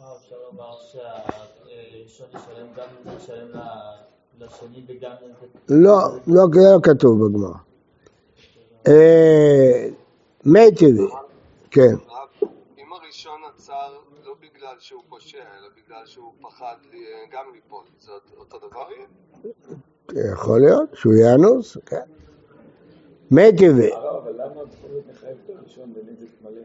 אה, 0.00 0.04
אפשר 0.16 0.36
לומר 0.52 0.76
שהראשון 0.92 2.26
ישלם 2.34 2.66
גם 2.76 2.84
אם 2.88 3.10
זה 3.10 3.16
ישלם 3.24 3.48
ל- 3.48 4.44
לשני 4.44 4.84
וגם 4.88 5.12
אם 5.22 5.32
זה... 5.40 5.46
לא, 5.68 5.98
לא, 6.26 6.42
לא 6.54 6.78
כתוב 6.82 7.26
בגמרא. 7.26 7.54
אה, 8.88 9.88
מי 10.44 10.74
טבעי, 10.74 11.06
כן. 11.70 11.94
אם 12.78 12.92
הראשון 12.92 13.40
עצר 13.54 13.92
לא 13.92 14.00
בגלל 14.62 14.76
שהוא 14.78 15.02
פושע, 15.08 15.38
אלא 15.38 15.68
בגלל 15.76 16.06
שהוא 16.06 16.32
פחד 16.42 16.74
לי- 16.92 16.98
גם 17.32 17.44
ליפול, 17.54 17.84
זה 18.00 18.12
אותו 18.38 18.58
דבר 18.58 18.84
יהיה? 18.90 20.32
יכול 20.32 20.60
להיות 20.60 20.90
שהוא 20.94 21.14
יהיה 21.14 21.34
אנוס, 21.34 21.76
כן. 21.86 22.00
מי 23.30 23.52
טבעי, 23.52 23.92
הרב, 23.92 24.22
אבל 24.22 24.32
למה 24.32 24.50
בכל 24.50 24.88
זאת 24.92 25.02
מחייב 25.10 25.36
את 25.44 25.50
הראשון 25.56 25.92
בנזק 25.92 26.32
מלא? 26.42 26.60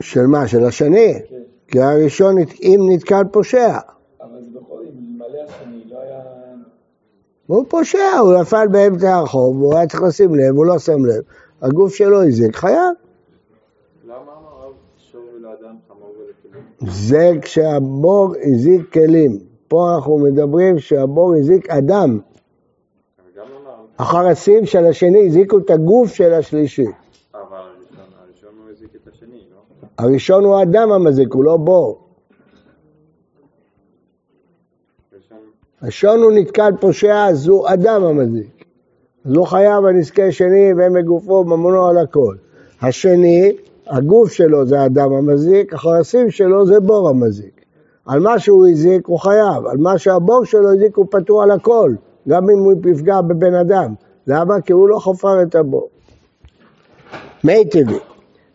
של 0.00 0.26
מה? 0.26 0.48
של 0.48 0.64
השני? 0.64 1.14
כן. 1.28 1.42
כי 1.68 1.80
הראשון, 1.80 2.34
אם 2.62 2.80
נתקל 2.88 3.22
פושע, 3.32 3.78
אבל 4.20 4.40
זה 4.52 4.60
בכל 4.60 4.84
זאת, 4.84 4.94
מלא 5.18 5.38
השני, 5.48 5.84
לא 5.84 6.00
היה... 6.00 6.20
הוא 7.46 7.64
פושע, 7.68 8.18
הוא 8.20 8.40
נפל 8.40 8.68
באמצע 8.68 9.14
הרחוב, 9.14 9.56
הוא 9.56 9.76
היה 9.76 9.86
צריך 9.86 10.02
לשים 10.02 10.34
לב, 10.34 10.56
הוא 10.56 10.66
לא 10.66 10.78
שם 10.78 11.04
לב, 11.04 11.22
הגוף 11.62 11.94
שלו 11.94 12.22
הזיק, 12.22 12.56
חייב. 12.56 12.76
למה 14.04 14.16
אמר 14.16 14.66
רב 14.66 14.72
שור 14.98 15.24
לאדם 15.38 15.76
חמור 15.88 16.14
ולכלים? 16.18 16.64
זה 16.88 17.32
כשהבור 17.42 18.34
הזיק 18.42 18.92
כלים. 18.92 19.38
פה 19.68 19.94
אנחנו 19.94 20.18
מדברים 20.18 20.78
שהבור 20.78 21.34
הזיק 21.34 21.70
אדם. 21.70 22.18
אמר, 23.38 23.74
החרסים 23.98 24.66
של 24.66 24.84
השני 24.84 25.26
הזיקו 25.26 25.58
את 25.58 25.70
הגוף 25.70 26.14
של 26.14 26.32
השלישי. 26.32 26.86
אבל 27.34 27.40
הראשון, 27.42 28.54
הוא 28.58 28.70
הזיק 28.70 28.90
את 29.02 29.08
השני, 29.12 29.38
לא? 29.52 29.58
הראשון 29.98 30.44
הוא 30.44 30.54
האדם 30.54 30.92
המזיק, 30.92 31.34
הוא 31.34 31.44
לא 31.44 31.56
בור. 31.56 32.00
הראשון 35.80 36.22
הוא 36.22 36.32
נתקל 36.32 36.70
פושע, 36.80 37.26
אז 37.26 37.48
הוא 37.48 37.68
אדם 37.68 38.04
המזיק. 38.04 38.64
אז 39.24 39.32
הוא 39.34 39.46
חייב 39.46 39.84
הנזקי 39.84 40.32
שני 40.32 40.72
והם 40.76 40.92
בגופו 40.92 41.44
ממונו 41.44 41.86
על 41.86 41.98
הכל. 41.98 42.36
השני, 42.82 43.52
הגוף 43.86 44.32
שלו 44.32 44.66
זה 44.66 44.80
האדם 44.80 45.12
המזיק, 45.12 45.74
החרסים 45.74 46.30
שלו 46.30 46.66
זה 46.66 46.80
בור 46.80 47.08
המזיק. 47.08 47.64
על 48.06 48.20
מה 48.20 48.38
שהוא 48.38 48.66
הזיק 48.66 49.06
הוא 49.06 49.18
חייב, 49.18 49.66
על 49.66 49.76
מה 49.78 49.98
שהבור 49.98 50.44
שלו 50.44 50.72
הזיק 50.72 50.96
הוא 50.96 51.06
פטור 51.10 51.42
על 51.42 51.50
הכל, 51.50 51.94
גם 52.28 52.50
אם 52.50 52.58
הוא 52.58 52.72
יפגע 52.90 53.20
בבן 53.20 53.54
אדם. 53.54 53.94
למה? 54.26 54.60
כי 54.60 54.72
הוא 54.72 54.88
לא 54.88 54.98
חפר 54.98 55.42
את 55.42 55.54
הבור. 55.54 55.88
מי 57.44 57.64
טבעי, 57.64 57.98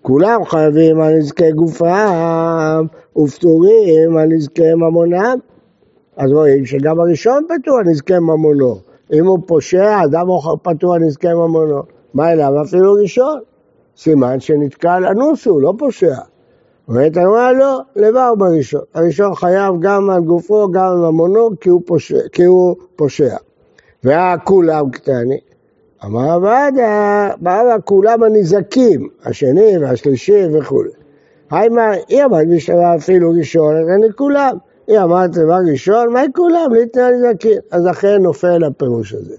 כולם 0.01 0.45
חייבים 0.45 1.01
על 1.01 1.13
נזקי 1.13 1.51
גופם 1.51 2.85
ופטורים 3.17 4.17
על 4.17 4.27
נזקי 4.29 4.73
ממונם. 4.73 5.37
אז 6.17 6.31
רואים 6.31 6.65
שגם 6.65 6.99
הראשון 6.99 7.45
פטור 7.49 7.77
על 7.77 7.85
נזקי 7.85 8.19
ממונו. 8.19 8.75
אם 9.13 9.25
הוא 9.25 9.39
פושע, 9.45 10.03
אדם 10.03 10.27
פטור 10.61 10.93
על 10.93 11.01
נזקי 11.01 11.33
ממונו. 11.33 11.81
מה 12.13 12.31
אליו? 12.31 12.61
אפילו 12.61 12.93
ראשון. 12.93 13.39
סימן 13.99 14.39
שנתקל 14.39 15.05
אנוס 15.05 15.47
הוא, 15.47 15.61
לא 15.61 15.73
פושע. 15.77 16.15
אומרת 16.87 17.17
הגמרא 17.17 17.51
לא, 17.51 17.79
לבר 17.95 18.35
בראשון. 18.35 18.81
הראשון 18.93 19.35
חייב 19.35 19.75
גם 19.79 20.09
על 20.09 20.21
גופו, 20.21 20.71
גם 20.71 20.85
על 20.85 20.97
ממונו, 20.97 21.49
כי 21.61 21.69
הוא 21.69 21.81
פושע. 21.85 22.19
כי 22.31 22.43
הוא 22.43 22.75
פושע. 22.95 23.35
והכולם 24.03 24.89
קטני. 24.89 25.39
אמר 26.05 26.31
עבדה, 26.31 27.29
בעלה 27.41 27.79
כולם 27.79 28.23
הנזקים, 28.23 29.09
השני 29.25 29.77
והשלישי 29.77 30.43
וכולי. 30.53 30.89
היימה, 31.51 31.91
היא 32.07 32.25
אמרת 32.25 32.47
בשלבה 32.49 32.95
אפילו 32.95 33.31
ראשון, 33.31 33.75
אז 33.77 33.87
אני 33.89 34.13
כולם. 34.15 34.57
היא 34.87 34.99
אמרת 34.99 35.31
דבר 35.31 35.57
ראשון, 35.71 36.13
מה 36.13 36.21
כולם? 36.35 36.73
ליתנה 36.73 37.09
נזקים. 37.11 37.59
אז 37.71 37.85
לכן 37.85 38.21
נופל 38.21 38.63
הפירוש 38.63 39.13
הזה. 39.13 39.35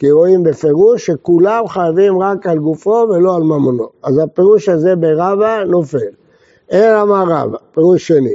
כי 0.00 0.10
רואים 0.10 0.42
בפירוש 0.42 1.06
שכולם 1.06 1.68
חייבים 1.68 2.22
רק 2.22 2.46
על 2.46 2.58
גופו 2.58 3.06
ולא 3.10 3.36
על 3.36 3.42
ממונו. 3.42 3.88
אז 4.02 4.18
הפירוש 4.18 4.68
הזה 4.68 4.96
ברבא 4.96 5.64
נופל. 5.66 5.98
אלא 6.72 7.02
אמר 7.02 7.24
רבא, 7.28 7.58
פירוש 7.74 8.08
שני. 8.08 8.34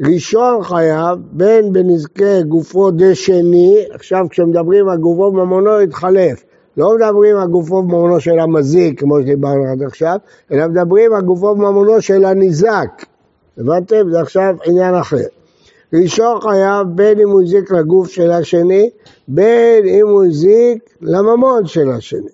ראשון 0.00 0.62
חייב 0.62 1.18
בין 1.32 1.72
בנזקי 1.72 2.42
גופו 2.48 2.90
דשני, 2.90 3.84
עכשיו 3.90 4.26
כשמדברים 4.30 4.88
על 4.88 4.98
גופו 4.98 5.22
וממונו 5.22 5.78
התחלף. 5.78 6.44
לא 6.76 6.94
מדברים 6.96 7.36
על 7.36 7.48
גופו 7.48 7.74
וממונו 7.74 8.20
של 8.20 8.38
המזיק, 8.38 9.00
כמו 9.00 9.20
שדיברנו 9.20 9.64
עד 9.72 9.82
עכשיו, 9.82 10.18
אלא 10.52 10.66
מדברים 10.66 11.12
על 11.12 11.22
גופו 11.22 11.46
וממונו 11.46 12.02
של 12.02 12.24
הניזק. 12.24 13.04
הבנתם? 13.58 14.10
זה 14.10 14.20
עכשיו 14.20 14.56
עניין 14.64 14.94
אחר. 14.94 15.37
ראשון 15.92 16.40
חייב 16.40 16.86
בין 16.94 17.20
אם 17.20 17.28
הוא 17.28 17.42
הזיק 17.42 17.70
לגוף 17.70 18.08
של 18.08 18.30
השני, 18.30 18.90
בין 19.28 19.86
אם 19.86 20.08
הוא 20.08 20.24
הזיק 20.24 20.94
לממון 21.00 21.66
של 21.66 21.90
השני. 21.90 22.30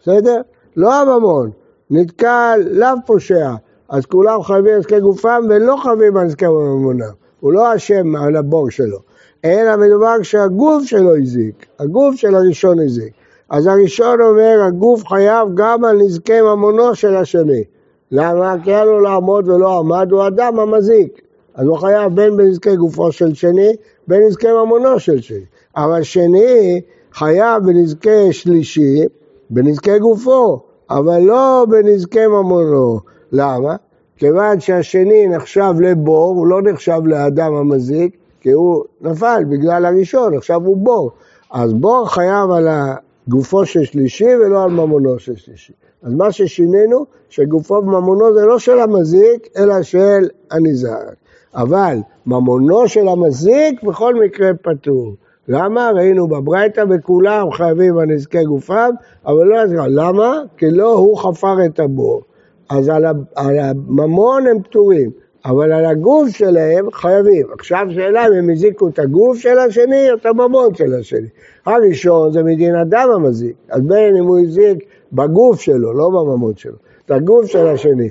בסדר? 0.00 0.40
לא 0.76 0.94
הממון, 0.94 1.50
נתקל 1.90 2.60
לאו 2.70 2.88
פושע, 3.06 3.50
אז 3.88 4.06
כולם 4.06 4.42
חייבים 4.42 4.72
על 4.72 4.78
נזקי 4.78 5.00
גופם 5.00 5.42
ולא 5.48 5.76
חייבים 5.82 6.16
על 6.16 6.26
נזקי 6.26 6.46
ממונם. 6.46 7.12
הוא 7.40 7.52
לא 7.52 7.76
אשם 7.76 8.16
על 8.16 8.36
הבור 8.36 8.70
שלו, 8.70 8.98
אלא 9.44 9.76
מדובר 9.76 10.22
שהגוף 10.22 10.84
שלו 10.84 11.16
הזיק, 11.16 11.66
הגוף 11.78 12.14
של 12.14 12.34
הראשון 12.34 12.78
הזיק. 12.78 13.12
אז 13.50 13.66
הראשון 13.66 14.20
אומר, 14.20 14.62
הגוף 14.66 15.06
חייב 15.06 15.48
גם 15.54 15.84
על 15.84 15.96
נזקי 15.96 16.40
ממונו 16.40 16.94
של 16.94 17.16
השני. 17.16 17.64
למה? 18.12 18.54
כי 18.64 18.70
היה 18.70 18.84
לו 18.84 19.00
לעמוד 19.00 19.48
ולא 19.48 19.78
עמד, 19.78 20.08
הוא 20.12 20.26
אדם 20.26 20.60
המזיק. 20.60 21.27
אז 21.58 21.66
הוא 21.66 21.78
חייב 21.78 22.14
בין 22.14 22.36
בנזקי 22.36 22.76
גופו 22.76 23.12
של 23.12 23.34
שני, 23.34 23.76
בין 24.06 24.22
בנזקי 24.22 24.52
ממונו 24.52 25.00
של 25.00 25.20
שני. 25.20 25.44
אבל 25.76 26.02
שני 26.02 26.80
חייב 27.12 27.62
בנזקי 27.62 28.32
שלישי, 28.32 29.04
בנזקי 29.50 29.98
גופו, 29.98 30.60
אבל 30.90 31.20
לא 31.20 31.66
בנזקי 31.68 32.26
ממונו. 32.26 33.00
למה? 33.32 33.76
כיוון 34.16 34.60
שהשני 34.60 35.28
נחשב 35.28 35.74
לבור, 35.80 36.34
הוא 36.34 36.46
לא 36.46 36.62
נחשב 36.62 37.00
לאדם 37.04 37.54
המזיק, 37.54 38.16
כי 38.40 38.50
הוא 38.50 38.84
נפל 39.00 39.42
בגלל 39.48 39.86
הראשון, 39.86 40.36
עכשיו 40.36 40.64
הוא 40.64 40.76
בור. 40.76 41.10
אז 41.52 41.72
בור 41.72 42.08
חייב 42.08 42.50
על 42.50 42.68
גופו 43.28 43.66
של 43.66 43.84
שלישי 43.84 44.36
ולא 44.36 44.64
על 44.64 44.70
ממונו 44.70 45.18
של 45.18 45.36
שלישי. 45.36 45.72
אז 46.02 46.14
מה 46.14 46.32
ששינינו, 46.32 47.06
שגופו 47.28 47.74
וממונו 47.74 48.34
זה 48.34 48.46
לא 48.46 48.58
של 48.58 48.78
המזיק, 48.78 49.48
אלא 49.56 49.82
של 49.82 50.28
הניזק. 50.50 51.14
אבל 51.54 51.96
ממונו 52.26 52.88
של 52.88 53.08
המזיק 53.08 53.82
בכל 53.82 54.14
מקרה 54.14 54.50
פטור. 54.62 55.14
למה? 55.48 55.90
ראינו 55.94 56.28
בברייתא 56.28 56.84
בכולם 56.84 57.50
חייבים 57.50 57.98
על 57.98 58.06
נזקי 58.06 58.44
גופם, 58.44 58.90
אבל 59.26 59.44
לא 59.44 59.60
עזרה. 59.60 59.88
למה? 59.88 60.42
כי 60.56 60.70
לא 60.70 60.92
הוא 60.92 61.18
חפר 61.18 61.64
את 61.66 61.80
הבור. 61.80 62.22
אז 62.70 62.88
על 62.88 63.58
הממון 63.58 64.46
הם 64.46 64.62
פטורים, 64.62 65.10
אבל 65.44 65.72
על 65.72 65.86
הגוף 65.86 66.28
שלהם 66.28 66.90
חייבים. 66.92 67.46
עכשיו 67.52 67.86
שאלה 67.94 68.26
אם 68.26 68.32
הם 68.32 68.50
הזיקו 68.50 68.88
את 68.88 68.98
הגוף 68.98 69.38
של 69.38 69.58
השני 69.58 70.10
או 70.10 70.16
את 70.16 70.26
הממון 70.26 70.74
של 70.74 70.94
השני. 70.94 71.28
הראשון 71.66 72.32
זה 72.32 72.42
מדין 72.42 72.74
אדם 72.74 73.08
המזיק, 73.14 73.56
אז 73.70 73.82
בין 73.82 74.16
אם 74.16 74.24
הוא 74.24 74.38
הזיק 74.38 74.78
בגוף 75.12 75.60
שלו, 75.60 75.92
לא 75.92 76.08
בממון 76.10 76.56
שלו, 76.56 76.76
את 77.06 77.10
הגוף 77.10 77.46
של 77.46 77.66
השני, 77.66 78.08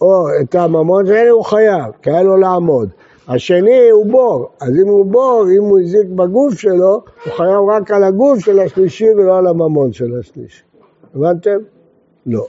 או 0.00 0.26
את 0.40 0.54
הממון 0.54 1.06
שלו 1.06 1.34
הוא 1.34 1.44
חייב, 1.44 1.92
כי 2.02 2.10
היה 2.10 2.22
לו 2.22 2.36
לעמוד. 2.36 2.88
השני 3.28 3.90
הוא 3.90 4.06
בור, 4.06 4.50
אז 4.60 4.68
אם 4.82 4.88
הוא 4.88 5.06
בור, 5.06 5.46
אם 5.56 5.62
הוא 5.62 5.80
הזיק 5.80 6.06
בגוף 6.08 6.54
שלו, 6.54 7.02
הוא 7.24 7.32
חייב 7.36 7.60
רק 7.68 7.90
על 7.90 8.04
הגוף 8.04 8.38
של 8.38 8.60
השלישי 8.60 9.08
ולא 9.10 9.38
על 9.38 9.46
הממון 9.46 9.92
של 9.92 10.18
השלישי. 10.20 10.62
הבנתם? 11.14 11.58
לא. 12.26 12.46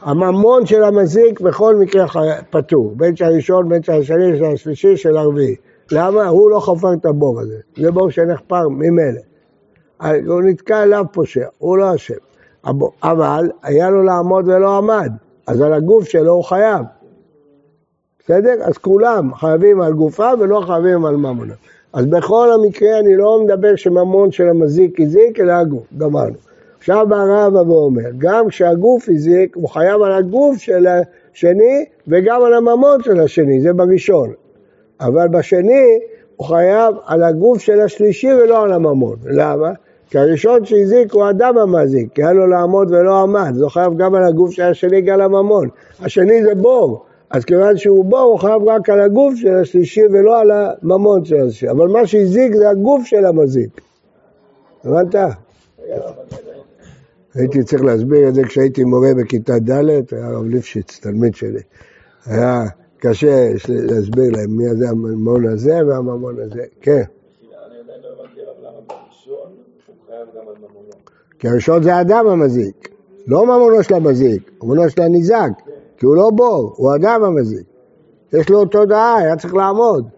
הממון 0.00 0.66
של 0.66 0.84
המזיק 0.84 1.40
בכל 1.40 1.76
מקרה 1.76 2.06
פטור, 2.50 2.92
בין 2.96 3.16
שהראשון, 3.16 3.68
בין 3.68 3.82
שהשני, 3.82 4.38
של 4.38 4.44
השלישי, 4.44 4.96
של 4.96 5.16
הרביעי. 5.16 5.56
למה? 5.92 6.28
הוא 6.28 6.50
לא 6.50 6.60
חפר 6.60 6.92
את 6.92 7.06
הבור 7.06 7.40
הזה, 7.40 7.58
זה 7.76 7.90
בור 7.90 8.10
שנחפר 8.10 8.68
ממילא. 8.68 9.20
הוא 10.00 10.42
נתקע 10.42 10.82
אליו 10.82 11.04
פושע, 11.12 11.46
הוא 11.58 11.78
לא 11.78 11.94
אשם. 11.94 12.14
אבל 13.02 13.50
היה 13.62 13.90
לו 13.90 14.02
לעמוד 14.02 14.48
ולא 14.48 14.76
עמד, 14.76 15.12
אז 15.46 15.60
על 15.60 15.72
הגוף 15.72 16.04
שלו 16.04 16.32
הוא 16.32 16.44
חייב. 16.44 16.84
בסדר? 18.24 18.54
אז 18.62 18.78
כולם 18.78 19.34
חייבים 19.34 19.80
על 19.80 19.92
גופם 19.92 20.34
ולא 20.40 20.62
חייבים 20.66 21.04
על 21.04 21.16
ממונם. 21.16 21.54
אז 21.92 22.06
בכל 22.06 22.52
המקרה 22.52 22.98
אני 22.98 23.16
לא 23.16 23.44
מדבר 23.44 23.76
שממון 23.76 24.32
של 24.32 24.48
המזיק 24.48 25.00
הזיק, 25.00 25.40
אלא 25.40 25.52
הגוף, 25.52 25.86
גמרנו. 25.98 26.34
עכשיו 26.78 27.14
הרב 27.14 27.68
ואומר, 27.68 28.10
גם 28.18 28.48
כשהגוף 28.48 29.08
הזיק, 29.08 29.56
הוא 29.56 29.68
חייב 29.68 30.02
על 30.02 30.12
הגוף 30.12 30.56
של 30.58 30.86
השני 30.86 31.84
וגם 32.08 32.42
על 32.42 32.54
הממון 32.54 33.02
של 33.02 33.20
השני, 33.20 33.60
זה 33.60 33.72
בראשון. 33.72 34.32
אבל 35.00 35.28
בשני 35.28 35.98
הוא 36.36 36.46
חייב 36.46 36.94
על 37.06 37.22
הגוף 37.22 37.58
של 37.58 37.80
השלישי 37.80 38.32
ולא 38.32 38.64
על 38.64 38.72
הממון. 38.72 39.16
למה? 39.24 39.72
כי 40.12 40.18
הראשון 40.18 40.64
שהזיק 40.64 41.12
הוא 41.12 41.30
אדם 41.30 41.58
המזיק, 41.58 42.12
כי 42.14 42.22
היה 42.22 42.32
לו 42.32 42.46
לעמוד 42.46 42.90
ולא 42.90 43.22
עמד, 43.22 43.54
זה 43.54 43.68
חייב 43.68 43.96
גם 43.96 44.14
על 44.14 44.24
הגוף 44.24 44.50
של 44.50 44.62
השני, 44.62 45.00
גם 45.00 45.14
על 45.14 45.20
הממון. 45.20 45.68
השני 46.00 46.42
זה 46.42 46.54
בור, 46.54 47.04
אז 47.30 47.44
כיוון 47.44 47.76
שהוא 47.76 48.04
בור, 48.04 48.20
הוא 48.20 48.38
חייב 48.38 48.68
רק 48.68 48.90
על 48.90 49.00
הגוף 49.00 49.34
של 49.36 49.54
השלישי 49.54 50.00
ולא 50.12 50.40
על 50.40 50.50
הממון 50.50 51.24
של 51.24 51.36
השלישי. 51.36 51.70
אבל 51.70 51.88
מה 51.88 52.06
שהזיק 52.06 52.54
זה 52.54 52.70
הגוף 52.70 53.04
של 53.04 53.24
המזיק. 53.24 53.80
הבנת? 54.84 55.14
הייתי 57.34 57.62
צריך 57.62 57.84
להסביר 57.84 58.28
את 58.28 58.34
זה 58.34 58.42
כשהייתי 58.44 58.84
מורה 58.84 59.14
בכיתה 59.14 59.58
ד', 59.58 59.70
היה 59.70 60.26
הרב 60.26 60.44
ליפשיץ, 60.46 60.98
תלמיד 61.02 61.34
שלי. 61.34 61.62
היה 62.26 62.64
קשה 62.98 63.48
להסביר 63.68 64.30
להם 64.30 64.56
מי 64.56 64.76
זה 64.76 64.88
הממון 64.88 65.46
הזה 65.46 65.78
והממון 65.86 66.40
הזה. 66.40 66.64
כן. 66.80 67.02
כי 71.38 71.48
הראשון 71.48 71.82
זה 71.82 71.94
האדם 71.94 72.26
המזיק, 72.28 72.88
לא 73.26 73.46
ממונו 73.46 73.82
של 73.82 73.94
המזיק, 73.94 74.50
ממונו 74.62 74.90
של 74.90 75.02
הניזק, 75.02 75.50
כי 75.96 76.06
הוא 76.06 76.16
לא 76.16 76.30
בור, 76.30 76.74
הוא 76.76 76.94
אדם 76.94 77.24
המזיק. 77.24 77.66
יש 78.32 78.50
לו 78.50 78.64
תודעה, 78.66 79.16
היה 79.16 79.36
צריך 79.36 79.54
לעמוד. 79.54 80.08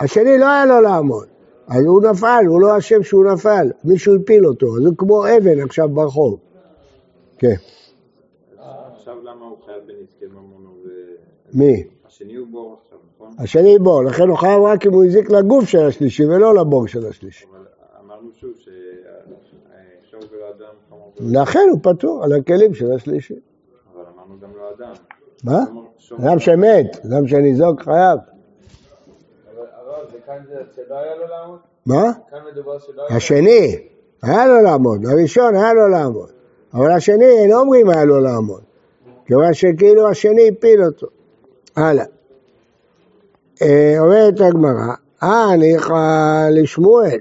השני 0.00 0.38
לא 0.38 0.46
היה 0.46 0.66
לו 0.66 0.80
לעמוד. 0.80 1.26
אז 1.68 1.84
הוא 1.84 2.02
נפל, 2.02 2.44
הוא 2.48 2.60
לא 2.60 2.78
אשם 2.78 3.02
שהוא 3.02 3.24
נפל, 3.24 3.70
מישהו 3.84 4.16
הפיל 4.16 4.46
אותו, 4.46 4.66
אז 4.76 4.86
הוא 4.86 4.96
כמו 4.98 5.24
אבן 5.26 5.60
עכשיו 5.60 5.88
ברחוב. 5.88 6.38
כן. 7.38 7.54
עכשיו 8.94 9.16
למה 9.22 9.46
הוא 9.46 9.56
חייב 9.64 9.82
בנזקי 9.86 10.24
ממונו 10.26 10.70
ו... 10.84 10.88
מי? 11.54 11.84
השני 12.06 12.34
הוא 12.34 12.46
בור? 12.50 12.81
השני 13.38 13.78
בור, 13.78 14.04
לכן 14.04 14.28
הוא 14.28 14.36
חייב 14.36 14.62
רק 14.62 14.86
אם 14.86 14.92
הוא 14.92 15.04
הזיק 15.04 15.30
לגוף 15.30 15.64
של 15.64 15.86
השלישי 15.86 16.24
ולא 16.24 16.54
לבור 16.54 16.88
של 16.88 17.06
השלישי. 17.06 17.44
אבל 17.50 17.64
אמרנו 18.04 18.28
שוב 18.40 18.50
ששור 18.58 20.20
ולא 20.32 20.48
אדם 20.48 20.74
חמור. 20.90 21.12
לכן 21.20 21.68
הוא 21.70 21.78
פטור 21.82 22.24
על 22.24 22.32
הכלים 22.32 22.74
של 22.74 22.92
השלישי. 22.92 23.34
אבל 23.94 24.02
אמרנו 24.14 24.40
גם 24.40 24.48
לא 24.56 24.70
אדם. 24.76 24.92
מה? 25.44 25.64
אדם 26.20 26.38
שמת, 26.38 27.06
אדם 27.06 27.28
שניזוק 27.28 27.82
חייב. 27.82 28.18
מה? 31.86 32.12
השני, 33.10 33.78
היה 34.22 34.46
לו 34.46 34.62
לעמוד, 34.62 35.06
הראשון 35.06 35.54
היה 35.54 35.72
לו 35.74 35.88
לעמוד, 35.88 36.30
אבל 36.74 36.90
השני, 36.90 37.48
לא 37.48 37.60
אומרים 37.60 37.88
היה 37.88 38.04
לו 38.04 38.20
לעמוד, 38.20 38.60
כיוון 39.26 39.54
שכאילו 39.54 40.08
השני 40.08 40.48
הפיל 40.48 40.84
אותו. 40.84 41.06
הלאה. 41.76 42.04
אה, 43.62 44.00
אומרת 44.00 44.40
הגמרא, 44.40 44.94
אה, 45.22 45.56
ניחא 45.56 46.48
לשמואל. 46.50 47.18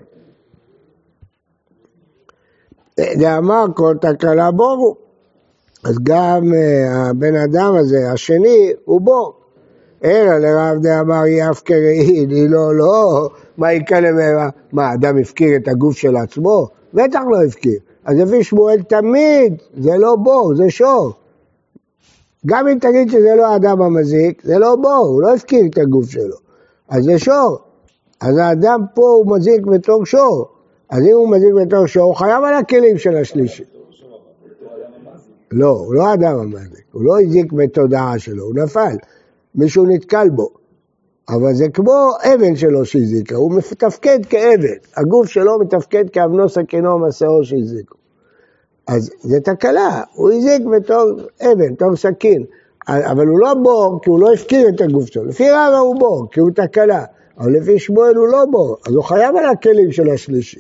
דאמר 2.99 3.65
כל 3.75 3.95
תקלה 4.01 4.51
בורו. 4.51 4.95
אז 5.83 5.95
גם 6.03 6.53
אה, 6.53 7.09
הבן 7.09 7.35
אדם 7.35 7.75
הזה, 7.75 8.11
השני, 8.11 8.73
הוא 8.85 9.01
בור. 9.01 9.33
אלא 10.03 10.37
לרב 10.37 10.77
דאמר 10.81 11.25
יפקר 11.27 11.79
היא 11.93 12.49
לא, 12.49 12.75
לא, 12.75 13.29
מה 13.57 13.73
יקרה 13.73 13.99
למהרה? 13.99 14.49
מה, 14.71 14.93
אדם 14.93 15.17
הפקיר 15.17 15.55
את 15.55 15.67
הגוף 15.67 15.97
של 15.97 16.15
עצמו? 16.15 16.67
בטח 16.93 17.19
לא 17.29 17.43
הפקיר. 17.43 17.79
אז 18.05 18.19
לפי 18.19 18.43
שמואל 18.43 18.81
תמיד, 18.81 19.61
זה 19.77 19.97
לא 19.97 20.15
בור, 20.15 20.55
זה 20.55 20.69
שור. 20.69 21.13
גם 22.45 22.67
אם 22.67 22.79
תגיד 22.79 23.09
שזה 23.09 23.35
לא 23.37 23.47
האדם 23.47 23.81
המזיק, 23.81 24.41
זה 24.43 24.59
לא 24.59 24.75
בור, 24.75 25.05
הוא 25.07 25.21
לא 25.21 25.33
הפקיר 25.33 25.65
את 25.65 25.77
הגוף 25.77 26.09
שלו. 26.09 26.35
אז 26.89 27.03
זה 27.03 27.19
שור. 27.19 27.57
אז 28.21 28.37
האדם 28.37 28.81
פה 28.95 29.01
הוא 29.01 29.37
מזיק 29.37 29.65
בתור 29.65 30.05
שור. 30.05 30.47
אז 30.89 31.03
אם 31.03 31.13
הוא 31.13 31.29
מזיק 31.29 31.53
בתור 31.53 31.85
שור, 31.85 32.03
הוא 32.03 32.15
חייב 32.15 32.43
על 32.43 32.53
הכלים 32.53 32.97
של 32.97 33.17
השלישי. 33.17 33.63
לא, 35.51 35.69
הוא 35.69 35.93
לא 35.93 36.07
האדם 36.07 36.39
המזיק, 36.39 36.85
הוא 36.91 37.03
לא 37.03 37.21
הזיק 37.21 37.53
בתודעה 37.53 38.19
שלו, 38.19 38.43
הוא 38.43 38.55
נפל. 38.55 38.95
מישהו 39.55 39.85
נתקל 39.85 40.29
בו. 40.29 40.49
אבל 41.29 41.53
זה 41.53 41.69
כמו 41.69 42.09
אבן 42.33 42.55
שלו 42.55 42.85
שהזיקה, 42.85 43.35
הוא 43.35 43.51
מתפקד 43.51 44.25
כאבן, 44.29 44.77
הגוף 44.97 45.27
שלו 45.27 45.59
מתפקד 45.59 46.09
כאבנו 46.09 46.49
סכינו 46.49 46.99
מסעו 46.99 47.43
שהזיקו. 47.43 48.00
אז 48.87 49.11
זה 49.19 49.39
תקלה, 49.41 50.03
הוא 50.13 50.31
הזיק 50.31 50.61
בתור 50.65 51.03
אבן, 51.41 51.73
בתור 51.73 51.95
סכין, 51.95 52.45
אבל 52.87 53.27
הוא 53.27 53.39
לא 53.39 53.53
בור 53.53 53.99
כי 54.03 54.09
הוא 54.09 54.19
לא 54.19 54.33
הפקיר 54.33 54.69
את 54.69 54.81
הגוף 54.81 55.05
שלו. 55.07 55.25
לפי 55.25 55.49
רבא 55.51 55.77
הוא 55.77 55.99
בור, 55.99 56.27
כי 56.31 56.39
הוא 56.39 56.49
תקלה, 56.55 57.05
אבל 57.37 57.51
לפי 57.51 57.79
שמואל 57.79 58.15
הוא 58.15 58.27
לא 58.27 58.45
בור, 58.51 58.77
אז 58.87 58.93
הוא 58.95 59.03
חייב 59.03 59.35
על 59.35 59.45
הכלים 59.45 59.91
של 59.91 60.09
השלישי. 60.09 60.59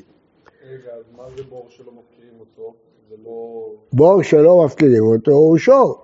רגע, 0.69 0.75
אז 0.97 1.03
מה 1.17 1.23
זה 1.37 1.43
בור 1.49 1.65
שלא 1.69 1.91
מפקיעים 1.91 2.33
אותו? 2.39 2.73
זה 3.09 3.15
לא... 3.25 3.69
בור 3.93 4.23
שלא 4.23 4.65
מפקירים 4.65 5.03
אותו 5.03 5.31
הוא 5.31 5.57
שור. 5.57 5.99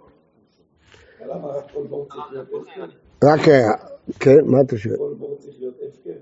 למה 1.30 1.48
רק 1.48 1.64
כל 1.74 1.84
בור 1.90 2.06
צריך 2.10 2.24
להיות 2.32 2.48
הפקר? 2.48 2.86
רק, 3.24 3.48
אה, 3.48 3.72
כן, 4.20 4.46
מה 4.46 4.62
אתה 4.62 4.78
שואל? 4.78 4.98
כל 4.98 5.14
בור 5.20 5.36
צריך 5.40 5.56
להיות 5.60 5.76
הפקר? 5.90 6.20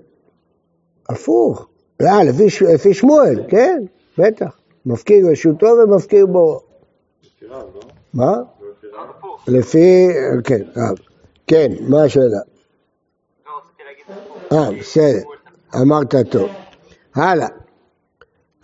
הפוך. 1.08 1.66
לא, 2.00 2.08
ש- 2.48 2.62
לפי 2.62 2.94
שמואל, 2.94 3.42
כן, 3.48 3.82
בטח. 4.18 4.58
מפקיר 4.86 5.30
רשותו 5.30 5.66
ומפקיר 5.66 6.26
בו. 6.26 6.60
מה? 8.14 8.36
לפי 9.48 10.08
כן, 10.44 10.62
רב. 10.76 10.96
כן, 11.46 11.72
מה 11.88 12.02
השאלה? 12.02 12.38
אה, 14.52 14.70
בסדר, 14.80 15.18
אמרת 15.82 16.14
טוב. 16.30 16.48
הלאה. 17.14 17.48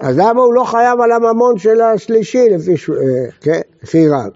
אז 0.01 0.19
למה 0.19 0.41
הוא 0.43 0.55
לא 0.55 0.65
חייב 0.65 1.01
על 1.01 1.13
הממון 1.13 1.59
של 1.59 1.81
השלישי 1.81 2.49
לפי, 2.51 2.77
ש- 2.77 2.91
אה, 2.91 3.31
כן, 3.41 3.61
לפי 3.83 4.09
רב? 4.09 4.31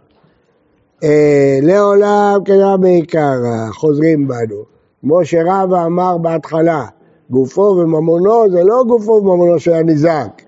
אה, 1.04 1.58
לעולם 1.62 2.38
כדאי 2.44 2.78
בעיקרא, 2.80 3.70
חוזרים 3.72 4.28
בנו. 4.28 4.64
כמו 5.00 5.24
שרבא 5.24 5.84
אמר 5.86 6.18
בהתחלה, 6.18 6.84
גופו 7.30 7.60
וממונו 7.82 8.50
זה 8.50 8.64
לא 8.64 8.84
גופו 8.88 9.10
וממונו 9.12 9.58
של 9.60 9.72
הניזק. 9.72 10.42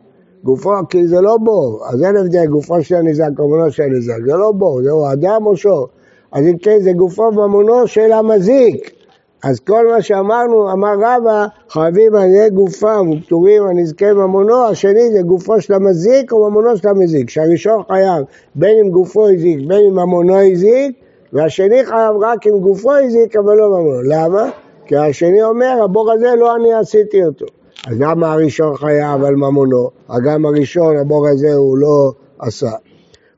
גופו, 0.48 0.70
כי 0.90 1.06
זה 1.06 1.20
לא 1.20 1.36
בור, 1.36 1.82
אז 1.88 2.04
אין 2.04 2.16
הבדל, 2.16 2.46
גופו 2.46 2.82
של 2.82 2.94
הניזק, 2.94 3.28
ממונו 3.38 3.72
של 3.72 3.82
הניזק, 3.82 4.18
זה 4.26 4.32
לא 4.34 4.52
בור, 4.52 4.82
זהו 4.82 5.12
אדם 5.12 5.46
או 5.46 5.56
שור. 5.56 5.88
אז 6.32 6.46
אם 6.46 6.58
כן, 6.58 6.78
זה 6.80 6.92
גופו 6.92 7.22
וממונו 7.22 7.86
של 7.86 8.12
המזיק. 8.12 8.90
אז 9.44 9.60
כל 9.60 9.86
מה 9.88 10.02
שאמרנו, 10.02 10.72
אמר 10.72 10.94
רבא, 10.94 11.46
חייבים 11.68 12.14
על 12.14 12.28
ידי 12.28 12.50
גופם 12.50 13.10
ופטורים 13.10 13.62
על 13.62 13.72
נזקי 13.74 14.12
ממונו, 14.12 14.64
השני 14.64 15.10
זה 15.12 15.22
גופו 15.22 15.60
של 15.60 15.74
המזיק 15.74 16.32
או 16.32 16.50
ממונו 16.50 16.76
של 16.76 16.88
המזיק, 16.88 17.30
שהראשון 17.30 17.82
חייב 17.88 18.24
בין 18.54 18.78
אם 18.84 18.90
גופו 18.90 19.28
הזיק 19.28 19.58
בין 19.68 19.80
אם 19.88 19.94
ממונו 19.94 20.40
הזיק, 20.40 20.96
והשני 21.32 21.84
חייב 21.84 22.16
רק 22.20 22.46
אם 22.46 22.58
גופו 22.60 22.94
הזיק 22.94 23.36
אבל 23.36 23.56
לא 23.56 23.68
ממונו. 23.68 24.02
למה? 24.02 24.50
כי 24.86 24.96
השני 24.96 25.42
אומר, 25.42 25.82
הבור 25.84 26.12
הזה 26.12 26.28
לא 26.38 26.56
אני 26.56 26.74
עשיתי 26.74 27.24
אותו. 27.24 27.46
אז 27.86 27.98
גם 27.98 28.24
הראשון 28.24 28.76
חייב 28.76 29.24
על 29.24 29.34
ממונו, 29.36 29.90
גם 30.24 30.46
הראשון, 30.46 30.96
הבור 30.96 31.28
הזה 31.28 31.54
הוא 31.54 31.78
לא 31.78 32.12
עשה. 32.38 32.70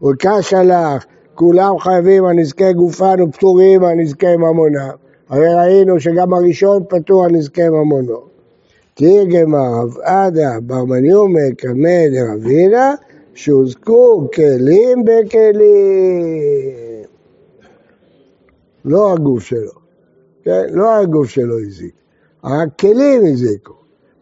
וקש 0.03 0.55
הלך, 0.55 1.05
כולם 1.35 1.79
חייבים 1.79 2.25
על 2.25 2.37
נזקי 2.37 2.73
גופן 2.73 3.23
ופטורים 3.23 3.85
על 3.85 3.95
נזקי 3.95 4.37
ממונם. 4.37 4.91
הרי 5.29 5.55
ראינו 5.55 6.01
שגם 6.01 6.35
הראשון 6.35 6.85
פטור 6.89 7.25
על 7.25 7.31
נזקי 7.31 7.69
ממונו. 7.69 8.21
תרגמה 8.95 9.59
רב 9.59 9.99
עדה 10.03 10.61
בר 10.63 10.85
מניומא 10.85 11.51
קמא 11.59 12.09
דרבינה 12.13 12.95
שהוזקו 13.35 14.29
כלים 14.35 15.05
בכלים. 15.05 16.41
לא 18.85 19.13
הגוף 19.13 19.43
שלו, 19.43 19.73
כן? 20.45 20.65
לא 20.71 20.97
הגוף 20.97 21.29
שלו 21.29 21.59
הזיק, 21.59 21.95
הכלים 22.45 23.23
הזיקו. 23.27 23.75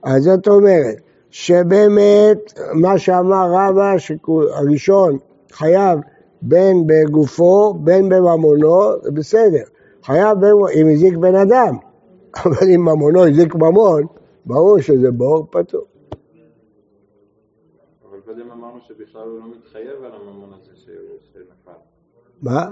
אז 0.02 0.22
זאת 0.22 0.48
אומרת 0.48 0.96
שבאמת 1.30 2.58
מה 2.74 2.98
שאמר 2.98 3.46
רבא 3.50 3.98
שהראשון 3.98 5.18
חייב 5.52 5.98
בין 6.42 6.86
בגופו 6.86 7.74
בין 7.74 8.08
בממונו, 8.08 9.02
זה 9.02 9.10
בסדר. 9.10 9.64
חייב 10.02 10.44
אם 10.74 10.86
הזיק 10.92 11.16
בן 11.16 11.34
אדם, 11.34 11.76
אבל 12.44 12.70
אם 12.74 12.80
ממונו 12.80 13.26
הזיק 13.26 13.54
ממון, 13.54 14.06
ברור 14.46 14.80
שזה 14.80 15.10
בור 15.10 15.46
פטור. 15.50 15.84
אבל 18.10 18.20
קודם 18.26 18.50
אמרנו 18.50 18.80
שבכלל 18.88 19.22
הוא 19.22 19.38
לא 19.38 19.44
מתחייב 19.58 20.04
על 20.04 20.10
הממון 20.14 20.50
הזה 20.52 20.70
שנפל. 20.76 21.78
מה? 22.42 22.66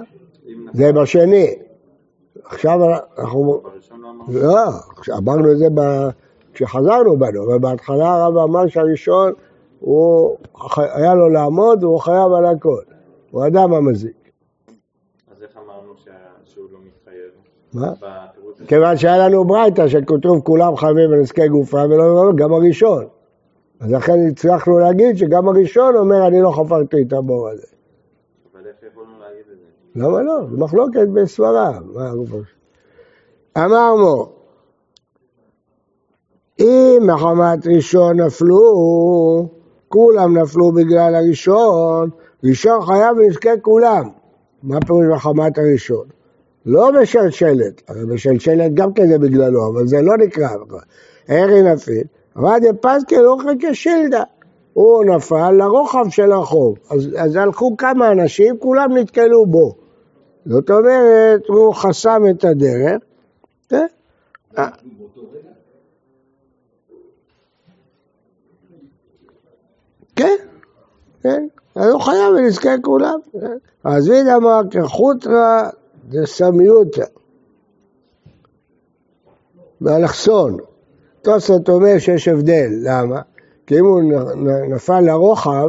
זה 0.73 0.93
בשני. 0.93 1.55
עכשיו 2.45 2.79
אנחנו... 3.19 3.61
בראשון 3.63 4.01
לא 4.01 4.11
אמרנו. 4.11 4.33
לא, 4.33 5.19
אמרנו 5.19 5.53
את 5.53 5.59
זה 5.59 5.67
כשחזרנו 6.57 7.19
בנו, 7.19 7.45
אבל 7.45 7.59
בהתחלה 7.59 8.15
הרב 8.15 8.37
אמר 8.37 8.67
שהראשון, 8.67 9.33
הוא 9.81 10.37
היה 10.77 11.15
לו 11.15 11.29
לעמוד 11.29 11.85
והוא 11.85 12.01
חייב 12.01 12.33
על 12.33 12.47
הכל. 12.47 12.81
הוא 13.31 13.47
אדם 13.47 13.73
המזיק. 13.73 14.31
אז 15.31 15.43
איך 15.43 15.51
אמרנו 15.57 15.93
שהוא 16.45 16.65
לא 16.73 16.79
מתחייב? 16.87 17.31
מה? 17.73 17.93
כיוון 18.69 18.97
שהיה 18.97 19.29
לנו 19.29 19.45
ברייתא 19.45 19.89
שכתוב 19.89 20.41
כולם 20.41 20.77
חייבים 20.77 21.11
בנזקי 21.11 21.49
גופה 21.49 21.85
ולא 21.91 22.33
גם 22.35 22.53
הראשון. 22.53 23.07
אז 23.81 23.93
לכן 23.93 24.19
הצלחנו 24.31 24.79
להגיד 24.79 25.17
שגם 25.17 25.49
הראשון 25.49 25.97
אומר 25.97 26.27
אני 26.27 26.41
לא 26.41 26.51
חפרתי 26.51 27.03
את 27.03 27.13
הבור 27.13 27.49
הזה. 27.49 27.67
אבל 28.53 28.67
איך 28.67 28.77
יכולנו 28.93 29.13
להגיד 29.21 29.45
את 29.53 29.59
זה? 29.59 30.05
למה 30.05 30.23
לא? 30.23 30.41
זה 30.51 30.57
מחלוקת 30.57 31.09
בסברה. 31.15 31.79
אמרנו, 33.57 34.36
אם 36.61 37.03
מחמת 37.03 37.67
ראשון 37.67 38.21
נפלו, 38.21 39.49
כולם 39.89 40.39
נפלו 40.39 40.73
בגלל 40.73 41.15
הראשון, 41.15 42.11
ראשון 42.45 42.87
חייב 42.87 43.19
לנזקי 43.19 43.49
כולם. 43.63 44.09
מה 44.63 44.81
פירוש 44.87 45.05
מחמת 45.15 45.59
הראשון? 45.59 46.07
לא 46.67 46.91
בשלשלת, 47.01 47.83
הרי 47.89 48.07
בשלשלת 48.07 48.75
גם 48.75 48.93
כן 48.93 49.09
זה 49.09 49.19
בגללו, 49.19 49.69
אבל 49.69 49.87
זה 49.87 50.03
לא 50.03 50.17
נקרא. 50.17 50.49
ארי 51.31 51.63
נפיל, 51.63 52.05
אבל 52.37 52.59
דפסקי 52.59 53.17
לא 53.17 53.37
חכה 53.41 53.75
שלדה. 53.75 54.23
הוא 54.73 55.05
נפל 55.05 55.51
לרוחב 55.51 56.05
של 56.11 56.33
החוב. 56.33 56.79
אז, 56.91 57.09
אז 57.19 57.37
הלכו 57.37 57.77
כמה 57.77 58.13
אנשים, 58.13 58.59
כולם 58.59 58.97
נתקלו 58.97 59.47
בו. 59.47 59.75
זאת 60.47 60.71
אומרת, 60.71 61.47
הוא 61.49 61.75
חסם 61.75 62.23
את 62.31 62.45
הדרך. 62.45 63.03
כן? 63.69 63.87
כן, 70.17 70.37
כן. 71.23 71.47
הוא 71.75 72.01
חייב 72.01 72.35
לנזקי 72.35 72.69
כולם. 72.83 73.19
אז 73.85 74.09
מי 74.09 74.35
אמר 74.35 74.61
כחוטרא 74.71 75.63
דסמיותא 76.09 77.05
באלכסון. 79.81 80.57
תוספות 81.23 81.69
אומר 81.69 81.99
שיש 81.99 82.29
הבדל, 82.29 82.69
למה? 82.83 83.21
כי 83.67 83.79
אם 83.79 83.85
הוא 83.85 84.03
נפל 84.69 85.01
לרוחב, 85.01 85.69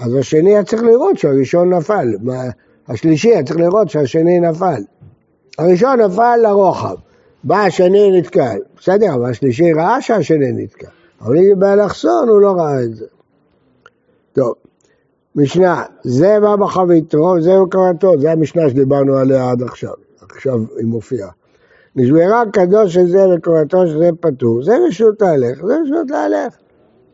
אז 0.00 0.14
השני 0.14 0.50
היה 0.50 0.64
צריך 0.64 0.82
לראות 0.82 1.18
שהראשון 1.18 1.74
נפל. 1.74 2.08
השלישי 2.88 3.28
היה 3.28 3.44
צריך 3.44 3.58
לראות 3.58 3.88
שהשני 3.88 4.40
נפל. 4.40 4.82
הראשון 5.58 6.00
נפל 6.00 6.36
לרוחב, 6.36 6.94
בא 7.44 7.56
השני 7.56 8.18
נתקל. 8.18 8.58
בסדר, 8.80 9.14
אבל 9.14 9.30
השלישי 9.30 9.72
ראה 9.72 10.02
שהשני 10.02 10.52
נתקל. 10.52 10.86
אבל 11.20 11.36
אם 11.36 11.58
באלכסון 11.58 12.28
הוא 12.28 12.40
לא 12.40 12.52
ראה 12.52 12.82
את 12.82 12.94
זה. 12.94 13.06
טוב, 14.38 14.54
משנה, 15.36 15.82
זה 16.02 16.38
בא 16.40 16.56
בחביתו, 16.56 17.40
זה 17.40 17.52
קראתו, 17.70 18.20
זה 18.20 18.32
המשנה 18.32 18.70
שדיברנו 18.70 19.16
עליה 19.16 19.50
עד 19.50 19.62
עכשיו, 19.62 19.92
עכשיו 20.20 20.60
היא 20.76 20.86
מופיעה. 20.86 21.28
נשברה 21.96 22.42
קדוש 22.52 22.98
זה 22.98 23.28
וקורתו 23.28 23.86
זה 23.98 24.10
פטור, 24.20 24.62
זה 24.62 24.76
רשות 24.88 25.22
להלך, 25.22 25.66
זה 25.66 25.76
רשות 25.82 26.10
להלך. 26.10 26.54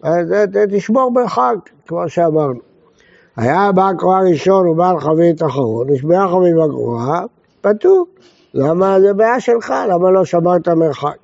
אז 0.03 0.33
תשמור 0.71 1.13
בחג, 1.15 1.57
כמו 1.87 2.09
שאמרנו. 2.09 2.61
היה 3.37 3.73
בעל 3.73 3.97
קרואה 3.99 4.21
ראשון 4.21 4.69
ובעל 4.69 5.01
חבית 5.01 5.43
אחרון, 5.43 5.91
נשברה 5.91 6.29
חבית 6.29 6.55
בקרואה, 6.55 7.23
פטור. 7.61 8.07
למה 8.55 9.01
זה 9.01 9.13
בעיה 9.13 9.41
שלך? 9.41 9.75
למה 9.89 10.11
לא 10.11 10.25
שמרת 10.25 10.69
מרחק? 10.69 11.17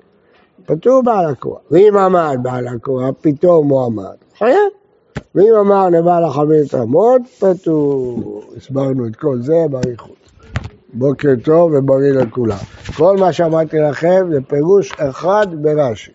פטור 0.65 1.03
בעל 1.03 1.25
הקרואה. 1.25 1.61
ואם 1.71 1.97
עמד 1.97 2.39
בעל 2.41 2.67
הקרואה, 2.67 3.09
פתאום 3.21 3.69
הוא 3.69 3.85
עמד, 3.85 4.15
חייב. 4.37 4.80
ואם 5.35 5.55
אמר 5.59 5.89
לבעל 5.89 6.23
החבית 6.23 6.73
עמוד, 6.73 7.21
פטור. 7.39 8.43
הסברנו 8.57 9.07
את 9.07 9.15
כל 9.15 9.37
זה 9.41 9.65
באריכות. 9.69 10.15
בוקר 10.93 11.33
טוב 11.43 11.71
ובריא 11.73 12.11
לכולם. 12.11 12.57
כל 12.97 13.17
מה 13.17 13.33
שאמרתי 13.33 13.77
לכם 13.77 14.27
זה 14.31 14.39
פירוש 14.47 14.91
אחד 14.97 15.47
ברש"י. 15.61 16.11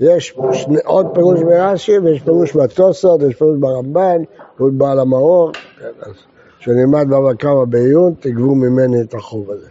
יש 0.00 0.36
שני, 0.52 0.78
עוד 0.84 1.06
פירוש 1.14 1.42
ברש"י 1.42 1.98
ויש 1.98 2.22
פירוש 2.22 2.56
בתוספות, 2.56 3.22
יש 3.22 3.34
פירוש 3.34 3.58
ברמב"ן, 3.58 4.22
פירוש 4.56 4.72
בעל 4.72 4.98
המאור. 4.98 5.52
כן, 5.52 5.86
אז 6.02 6.12
כשנלמד 6.58 7.08
בבא 7.08 7.34
קמא 7.34 7.64
בעיון, 7.64 8.14
תגבו 8.20 8.54
ממני 8.54 9.00
את 9.00 9.14
החוב 9.14 9.50
הזה. 9.50 9.68